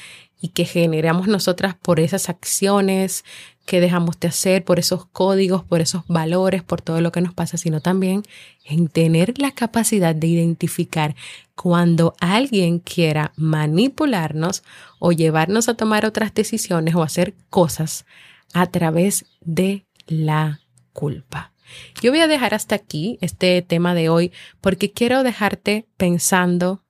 y 0.41 0.49
que 0.49 0.65
generamos 0.65 1.27
nosotras 1.27 1.75
por 1.81 2.01
esas 2.01 2.29
acciones 2.29 3.25
que 3.67 3.81
dejamos 3.81 4.19
de 4.19 4.29
hacer, 4.29 4.65
por 4.65 4.79
esos 4.79 5.05
códigos, 5.07 5.63
por 5.63 5.81
esos 5.83 6.03
valores, 6.07 6.63
por 6.63 6.81
todo 6.81 7.01
lo 7.01 7.13
que 7.13 7.21
nos 7.21 7.35
pasa, 7.35 7.59
sino 7.59 7.81
también 7.81 8.23
en 8.65 8.89
tener 8.89 9.39
la 9.39 9.51
capacidad 9.51 10.15
de 10.15 10.27
identificar 10.27 11.15
cuando 11.55 12.15
alguien 12.19 12.79
quiera 12.79 13.33
manipularnos 13.37 14.63
o 14.99 15.13
llevarnos 15.13 15.69
a 15.69 15.75
tomar 15.75 16.07
otras 16.07 16.33
decisiones 16.33 16.95
o 16.95 17.03
hacer 17.03 17.35
cosas 17.51 18.07
a 18.55 18.67
través 18.67 19.27
de 19.43 19.87
la 20.07 20.61
culpa. 20.95 21.53
Yo 22.01 22.11
voy 22.11 22.21
a 22.21 22.29
dejar 22.29 22.55
hasta 22.55 22.75
aquí 22.75 23.19
este 23.21 23.61
tema 23.63 23.95
de 23.95 24.09
hoy 24.09 24.33
porque 24.61 24.93
quiero 24.93 25.23
dejarte 25.23 25.87
pensando, 25.97 26.85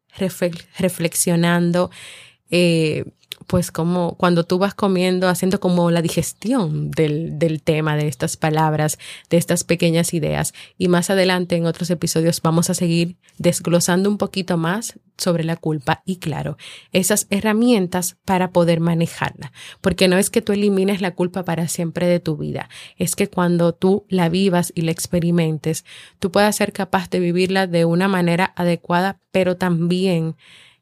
reflexionando, 0.79 1.91
eh, 2.51 3.05
pues 3.47 3.71
como 3.71 4.14
cuando 4.17 4.45
tú 4.45 4.59
vas 4.59 4.75
comiendo, 4.75 5.29
haciendo 5.29 5.61
como 5.61 5.91
la 5.91 6.03
digestión 6.03 6.91
del, 6.91 7.38
del, 7.38 7.62
tema, 7.62 7.97
de 7.97 8.09
estas 8.09 8.37
palabras, 8.37 8.99
de 9.31 9.38
estas 9.38 9.64
pequeñas 9.64 10.12
ideas. 10.12 10.53
Y 10.77 10.88
más 10.88 11.09
adelante 11.11 11.57
en 11.57 11.67
otros 11.67 11.91
episodios 11.91 12.43
vamos 12.43 12.69
a 12.69 12.75
seguir 12.75 13.17
desglosando 13.38 14.11
un 14.11 14.19
poquito 14.19 14.59
más 14.59 14.99
sobre 15.17 15.45
la 15.45 15.57
culpa 15.57 16.03
y 16.05 16.17
claro, 16.17 16.57
esas 16.93 17.27
herramientas 17.31 18.17
para 18.25 18.51
poder 18.51 18.81
manejarla. 18.81 19.53
Porque 19.81 20.09
no 20.09 20.19
es 20.19 20.31
que 20.31 20.43
tú 20.43 20.53
elimines 20.53 21.01
la 21.01 21.14
culpa 21.14 21.45
para 21.45 21.69
siempre 21.69 22.07
de 22.07 22.21
tu 22.21 22.37
vida, 22.37 22.69
es 22.97 23.17
que 23.17 23.29
cuando 23.29 23.73
tú 23.73 24.05
la 24.09 24.29
vivas 24.29 24.73
y 24.75 24.83
la 24.83 24.93
experimentes, 24.93 25.85
tú 26.19 26.31
puedas 26.31 26.57
ser 26.57 26.73
capaz 26.73 27.11
de 27.11 27.21
vivirla 27.21 27.67
de 27.67 27.85
una 27.85 28.09
manera 28.09 28.53
adecuada, 28.57 29.21
pero 29.33 29.57
también 29.57 30.37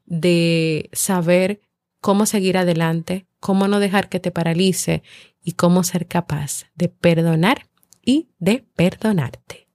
de 0.04 0.88
saber 0.92 1.60
cómo 2.06 2.24
seguir 2.24 2.56
adelante, 2.56 3.26
cómo 3.40 3.66
no 3.66 3.80
dejar 3.80 4.08
que 4.08 4.20
te 4.20 4.30
paralice 4.30 5.02
y 5.42 5.54
cómo 5.54 5.82
ser 5.82 6.06
capaz 6.06 6.66
de 6.76 6.88
perdonar 6.88 7.66
y 8.00 8.28
de 8.38 8.64
perdonarte. 8.76 9.66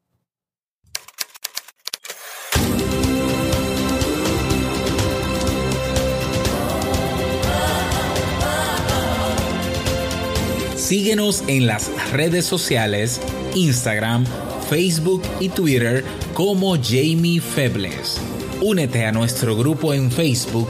Síguenos 10.78 11.44
en 11.50 11.68
las 11.68 11.92
redes 12.14 12.46
sociales, 12.46 13.20
Instagram, 13.56 14.26
Facebook 14.70 15.24
y 15.42 15.50
Twitter 15.50 16.06
como 16.34 16.78
Jamie 16.82 17.42
Febles. 17.42 18.22
Únete 18.62 19.06
a 19.06 19.12
nuestro 19.12 19.58
grupo 19.58 19.94
en 19.94 20.10
Facebook 20.10 20.70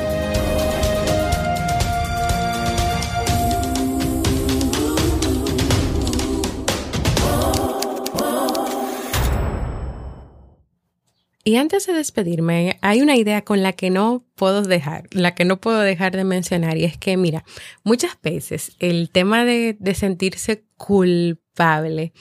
Y 11.43 11.55
antes 11.55 11.87
de 11.87 11.93
despedirme, 11.93 12.77
hay 12.81 13.01
una 13.01 13.15
idea 13.15 13.43
con 13.43 13.63
la 13.63 13.73
que 13.73 13.89
no 13.89 14.23
puedo 14.35 14.61
dejar, 14.61 15.07
la 15.11 15.33
que 15.33 15.45
no 15.45 15.59
puedo 15.59 15.79
dejar 15.79 16.15
de 16.15 16.23
mencionar, 16.23 16.77
y 16.77 16.85
es 16.85 16.97
que, 16.97 17.17
mira, 17.17 17.43
muchas 17.83 18.17
veces 18.21 18.75
el 18.79 19.09
tema 19.09 19.43
de, 19.43 19.75
de 19.79 19.95
sentirse 19.95 20.63
culpable 20.77 22.13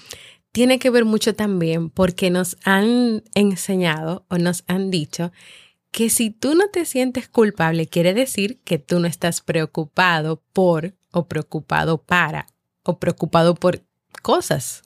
tiene 0.52 0.78
que 0.78 0.90
ver 0.90 1.04
mucho 1.04 1.34
también 1.34 1.90
porque 1.90 2.30
nos 2.30 2.56
han 2.64 3.22
enseñado 3.34 4.26
o 4.28 4.38
nos 4.38 4.64
han 4.66 4.90
dicho 4.90 5.32
que 5.92 6.10
si 6.10 6.30
tú 6.30 6.54
no 6.54 6.68
te 6.70 6.84
sientes 6.84 7.28
culpable, 7.28 7.86
quiere 7.86 8.14
decir 8.14 8.60
que 8.64 8.78
tú 8.78 9.00
no 9.00 9.06
estás 9.06 9.40
preocupado 9.40 10.42
por 10.52 10.94
o 11.12 11.26
preocupado 11.26 12.02
para 12.02 12.46
o 12.84 12.98
preocupado 12.98 13.54
por 13.54 13.82
cosas 14.22 14.82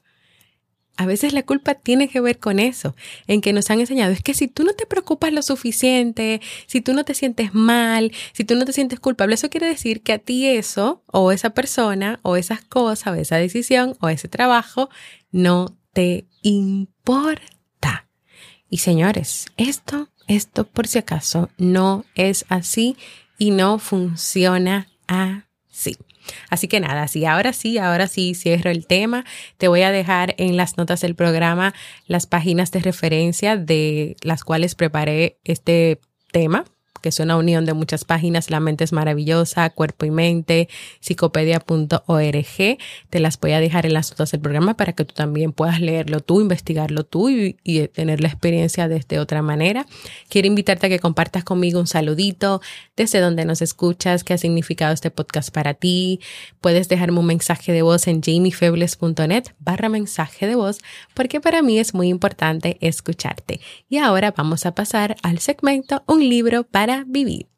a 0.97 1.07
veces 1.07 1.33
la 1.33 1.43
culpa 1.43 1.75
tiene 1.75 2.09
que 2.09 2.21
ver 2.21 2.39
con 2.39 2.59
eso, 2.59 2.95
en 3.27 3.41
que 3.41 3.53
nos 3.53 3.71
han 3.71 3.81
enseñado, 3.81 4.13
es 4.13 4.23
que 4.23 4.35
si 4.35 4.49
tú 4.49 4.65
no 4.65 4.73
te 4.73 4.87
preocupas 4.87 5.33
lo 5.33 5.43
suficiente, 5.43 6.41
si 6.67 6.81
tú 6.81 6.95
no 6.95 7.05
te 7.05 7.15
sientes 7.15 7.55
mal, 7.55 8.13
si 8.33 8.45
tú 8.45 8.55
no 8.55 8.65
te 8.65 8.73
sientes 8.73 9.01
culpable, 9.01 9.35
eso 9.35 9.51
quiere 9.51 9.67
decir 9.67 10.03
que 10.03 10.13
a 10.13 10.19
ti 10.19 10.47
eso, 10.47 11.03
o 11.07 11.33
esa 11.33 11.51
persona, 11.51 12.21
o 12.23 12.37
esas 12.37 12.63
cosas, 12.63 13.09
o 13.09 13.15
esa 13.15 13.37
decisión, 13.37 13.97
o 14.01 14.09
ese 14.09 14.29
trabajo, 14.29 14.89
no 15.33 15.77
te 15.93 16.27
importa. 16.43 18.09
Y 18.69 18.79
señores, 18.79 19.47
esto, 19.57 20.09
esto 20.27 20.65
por 20.65 20.87
si 20.87 20.99
acaso, 20.99 21.51
no 21.59 22.05
es 22.15 22.45
así 22.49 22.97
y 23.39 23.51
no 23.51 23.79
funciona 23.79 24.89
así. 25.07 25.97
Así 26.51 26.69
que 26.69 26.81
nada, 26.81 27.09
sí, 27.09 27.25
ahora 27.25 27.53
sí, 27.53 27.79
ahora 27.79 28.07
sí 28.07 28.35
cierro 28.35 28.71
el 28.71 28.87
tema. 28.87 29.25
Te 29.59 29.69
voy 29.69 29.83
a 29.83 29.91
dejar 29.91 30.35
en 30.39 30.57
las 30.57 30.77
notas 30.77 31.01
del 31.01 31.15
programa 31.15 31.75
las 32.07 32.27
páginas 32.27 32.71
de 32.71 32.81
referencia 32.81 33.57
de 33.57 34.17
las 34.23 34.45
cuales 34.45 34.75
preparé 34.75 35.39
este 35.45 36.01
tema 36.33 36.65
que 37.05 37.11
es 37.11 37.21
una 37.21 37.37
unión 37.37 37.67
de 37.67 37.75
muchas 37.75 38.07
páginas, 38.07 38.51
La 38.51 38.61
mente 38.61 38.83
es 38.83 38.95
maravillosa, 38.95 39.69
Cuerpo 39.69 40.07
y 40.07 40.11
Mente, 40.11 40.71
psicopedia.org. 41.01 42.79
Te 43.11 43.21
las 43.21 43.39
voy 43.39 43.53
a 43.53 43.61
dejar 43.61 43.85
en 43.85 43.93
las 43.93 44.11
notas 44.11 44.31
del 44.31 44.41
programa 44.41 44.75
para 44.75 44.95
que 44.95 45.05
tú 45.05 45.13
también 45.13 45.53
puedas 45.53 45.83
leerlo 45.83 46.21
tú, 46.21 46.41
investigarlo 46.41 47.05
tú 47.05 47.29
y, 47.29 47.59
tener 47.93 48.23
la 48.23 48.29
experiencia 48.29 48.89
desde 48.89 49.19
otra 49.19 49.43
manera. 49.43 49.85
Quiero 50.31 50.49
invitarte 50.49 50.87
a 50.87 50.89
que 50.89 50.99
compartas 50.99 51.45
conmigo 51.45 51.79
un 51.79 51.87
saludito 51.87 52.63
desde 52.97 53.21
donde 53.21 53.45
nos 53.45 53.61
escuchas, 53.61 54.25
qué 54.25 54.33
ha 54.33 54.39
significado 54.39 54.95
este 54.95 55.11
podcast 55.11 55.53
para 55.53 55.75
ti. 55.75 56.21
Puedes 56.63 56.89
dejarme 56.89 57.19
un 57.19 57.27
mensaje 57.27 57.73
de 57.73 57.83
voz 57.83 58.09
en 58.09 58.23
jamiefebles.net 58.23 59.45
barra 59.59 59.91
mensaje 59.91 60.47
de 60.47 60.55
voz 60.55 60.79
porque 61.13 61.39
para 61.43 61.61
mí 61.61 61.79
es 61.79 61.93
muy 61.93 62.09
importante 62.09 62.79
escucharte. 62.81 63.61
Y 63.91 63.99
ahora 63.99 64.33
vamos 64.35 64.65
a 64.65 64.75
pasar 64.75 65.17
al 65.23 65.41
segmento 65.41 66.03
Un 66.07 66.27
libro 66.27 66.63
para 66.63 66.94
vivir. 67.05 67.49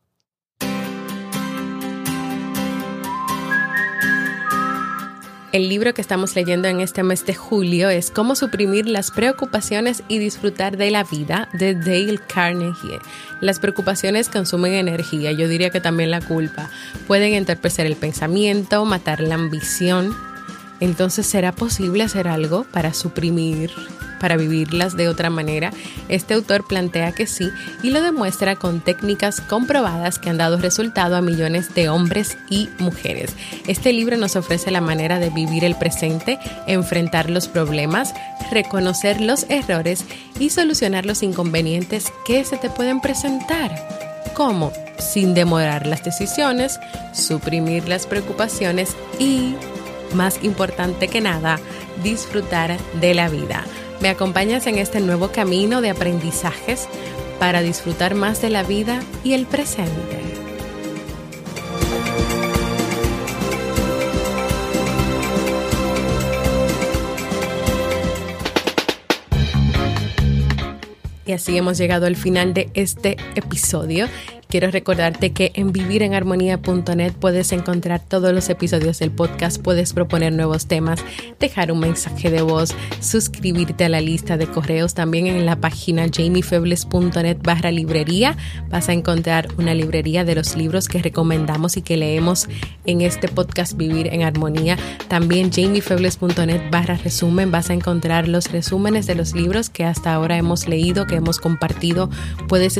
El 5.57 5.70
libro 5.70 5.94
que 5.94 6.03
estamos 6.03 6.37
leyendo 6.37 6.68
en 6.68 6.83
este 6.83 7.03
mes 7.03 7.25
de 7.25 7.35
julio 7.35 7.88
es 7.88 8.11
Cómo 8.11 8.35
suprimir 8.35 8.87
las 8.87 9.11
preocupaciones 9.11 10.03
y 10.07 10.18
disfrutar 10.18 10.77
de 10.77 10.90
la 10.90 11.03
vida 11.03 11.49
de 11.55 11.75
Dale 11.75 12.18
Carnegie. 12.29 12.99
Las 13.40 13.59
preocupaciones 13.59 14.29
consumen 14.29 14.75
energía, 14.75 15.33
yo 15.33 15.49
diría 15.49 15.70
que 15.70 15.81
también 15.81 16.11
la 16.11 16.20
culpa. 16.20 16.68
Pueden 17.07 17.33
entorpecer 17.33 17.87
el 17.87 17.96
pensamiento, 17.96 18.85
matar 18.85 19.20
la 19.20 19.37
ambición. 19.37 20.14
Entonces, 20.81 21.27
¿será 21.27 21.53
posible 21.53 22.03
hacer 22.03 22.29
algo 22.29 22.64
para 22.64 22.92
suprimir 22.92 23.70
para 24.20 24.37
vivirlas 24.37 24.96
de 24.96 25.09
otra 25.09 25.31
manera? 25.31 25.72
Este 26.09 26.35
autor 26.35 26.66
plantea 26.66 27.12
que 27.12 27.26
sí 27.26 27.50
y 27.83 27.90
lo 27.90 28.02
demuestra 28.02 28.57
con 28.57 28.81
técnicas 28.81 29.40
comprobadas 29.40 30.18
que 30.18 30.31
han 30.31 30.38
dado 30.38 30.59
resultado 30.59 31.16
a 31.16 31.20
millones 31.20 31.74
de 31.74 31.88
hombres 31.88 32.38
y 32.50 32.68
mujeres. 32.79 33.35
Este 33.66 33.92
libro 33.92 34.16
nos 34.16 34.37
ofrece 34.37 34.70
la 34.70 34.81
manera 34.81 35.18
de 35.18 35.31
vivir 35.31 35.64
el 35.64 35.76
presente, 35.76 36.38
enfrentar 36.66 37.31
los 37.31 37.48
problemas, 37.48 38.14
reconocer 38.50 39.20
los 39.20 39.46
errores 39.48 40.05
y 40.38 40.50
solucionar 40.50 41.07
los 41.07 41.22
inconvenientes 41.22 42.12
que 42.26 42.44
se 42.44 42.57
te 42.57 42.70
pueden 42.70 43.00
presentar. 43.00 43.74
¿Cómo? 44.35 44.72
Sin 44.98 45.35
demorar 45.35 45.87
las 45.87 46.05
decisiones, 46.05 46.79
suprimir 47.14 47.88
las 47.88 48.07
preocupaciones 48.07 48.94
y, 49.18 49.55
más 50.14 50.42
importante 50.42 51.09
que 51.09 51.20
nada, 51.20 51.59
disfrutar 52.02 52.76
de 53.00 53.14
la 53.14 53.29
vida. 53.29 53.64
¿Me 54.01 54.11
acompañas 54.11 54.67
en 54.67 54.79
este 54.79 55.01
nuevo 55.01 55.33
camino 55.33 55.81
de 55.81 55.91
aprendizajes 55.91 56.87
para 57.39 57.63
disfrutar 57.63 58.15
más 58.15 58.43
de 58.43 58.51
la 58.51 58.63
vida 58.63 59.03
y 59.25 59.33
el 59.33 59.47
presente? 59.47 60.27
Y 71.27 71.33
así 71.33 71.57
hemos 71.57 71.77
llegado 71.77 72.07
al 72.07 72.15
final 72.15 72.55
de 72.55 72.71
este 72.75 73.17
episodio. 73.35 74.07
Quiero 74.49 74.71
recordarte 74.71 75.33
que 75.33 75.51
en 75.55 75.73
vivirenharmonía.net 75.73 77.15
puedes 77.15 77.51
encontrar 77.51 78.01
todos 78.01 78.33
los 78.33 78.49
episodios 78.49 79.01
del 79.01 79.11
podcast, 79.11 79.61
puedes 79.61 79.93
proponer 79.93 80.33
nuevos 80.33 80.67
temas, 80.67 81.01
dejar 81.41 81.73
un 81.73 81.81
mensaje 81.81 82.31
de 82.31 82.43
voz, 82.43 82.73
suscribirte 83.01 83.85
a 83.85 83.89
la 83.89 84.01
lista 84.01 84.37
de 84.37 84.47
correos. 84.47 84.95
También 84.95 85.27
en 85.27 85.47
la 85.47 85.57
página 85.57 86.07
jamiefebles.net 86.09 87.39
barra 87.43 87.73
librería 87.73 88.37
vas 88.69 88.89
a 88.89 88.93
encontrar 88.93 89.49
una 89.59 89.75
librería 89.75 90.25
de 90.25 90.37
los 90.37 90.55
libros 90.55 90.89
que 90.89 91.03
recomendamos 91.03 91.77
y 91.77 91.83
que 91.83 91.97
leemos 91.97 92.49
en 92.85 93.01
este 93.01 93.27
podcast 93.27 93.77
Vivir 93.77 94.07
en 94.13 94.23
Armonía. 94.23 94.79
También 95.09 95.51
jamiefebles.net 95.51 96.71
barra 96.71 96.97
resumen 96.97 97.51
vas 97.51 97.71
a 97.71 97.75
encontrar 97.75 98.29
los 98.29 98.53
resúmenes 98.53 99.09
de 99.09 99.17
los 99.17 99.35
libros 99.35 99.71
que 99.71 99.85
hasta 99.85 100.15
ahora 100.15 100.37
hemos 100.37 100.69
leído, 100.69 101.09
que 101.09 101.17
hemos 101.17 101.41
compartido. 101.41 102.11
Puedes 102.47 102.79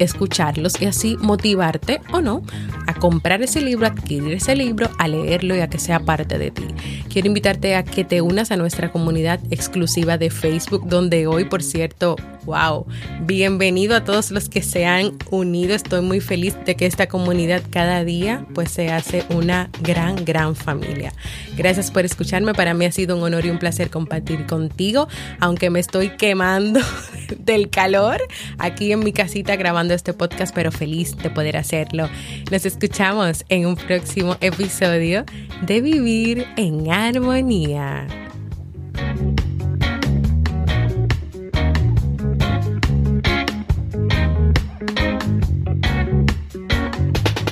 escucharlos 0.00 0.82
y 0.82 0.86
así 0.86 1.03
motivarte 1.20 2.00
o 2.12 2.20
no 2.20 2.42
a 2.86 2.94
comprar 2.94 3.42
ese 3.42 3.60
libro, 3.60 3.86
adquirir 3.86 4.34
ese 4.34 4.54
libro, 4.56 4.90
a 4.98 5.08
leerlo 5.08 5.56
y 5.56 5.60
a 5.60 5.68
que 5.68 5.78
sea 5.78 6.00
parte 6.00 6.38
de 6.38 6.50
ti. 6.50 6.66
Quiero 7.08 7.28
invitarte 7.28 7.76
a 7.76 7.84
que 7.84 8.04
te 8.04 8.20
unas 8.20 8.50
a 8.50 8.56
nuestra 8.56 8.90
comunidad 8.90 9.40
exclusiva 9.50 10.18
de 10.18 10.30
Facebook, 10.30 10.86
donde 10.86 11.26
hoy, 11.26 11.44
por 11.44 11.62
cierto, 11.62 12.16
wow, 12.44 12.86
bienvenido 13.22 13.96
a 13.96 14.04
todos 14.04 14.30
los 14.30 14.48
que 14.48 14.62
se 14.62 14.86
han 14.86 15.12
unido. 15.30 15.74
Estoy 15.74 16.02
muy 16.02 16.20
feliz 16.20 16.56
de 16.64 16.74
que 16.74 16.86
esta 16.86 17.06
comunidad 17.06 17.62
cada 17.70 18.04
día 18.04 18.46
pues 18.54 18.70
se 18.70 18.90
hace 18.90 19.24
una 19.30 19.70
gran, 19.80 20.24
gran 20.24 20.54
familia. 20.56 21.12
Gracias 21.56 21.90
por 21.90 22.04
escucharme. 22.04 22.54
Para 22.54 22.74
mí 22.74 22.84
ha 22.84 22.92
sido 22.92 23.16
un 23.16 23.22
honor 23.22 23.46
y 23.46 23.50
un 23.50 23.58
placer 23.58 23.90
compartir 23.90 24.46
contigo, 24.46 25.08
aunque 25.40 25.70
me 25.70 25.80
estoy 25.80 26.10
quemando 26.10 26.80
del 27.38 27.70
calor 27.70 28.22
aquí 28.58 28.92
en 28.92 29.00
mi 29.00 29.12
casita 29.12 29.56
grabando 29.56 29.94
este 29.94 30.12
podcast, 30.12 30.54
pero 30.54 30.70
de 30.94 31.30
poder 31.30 31.56
hacerlo. 31.56 32.08
Nos 32.50 32.64
escuchamos 32.64 33.44
en 33.48 33.66
un 33.66 33.76
próximo 33.76 34.36
episodio 34.40 35.24
de 35.62 35.80
Vivir 35.80 36.46
en 36.56 36.90
Armonía. 36.90 38.23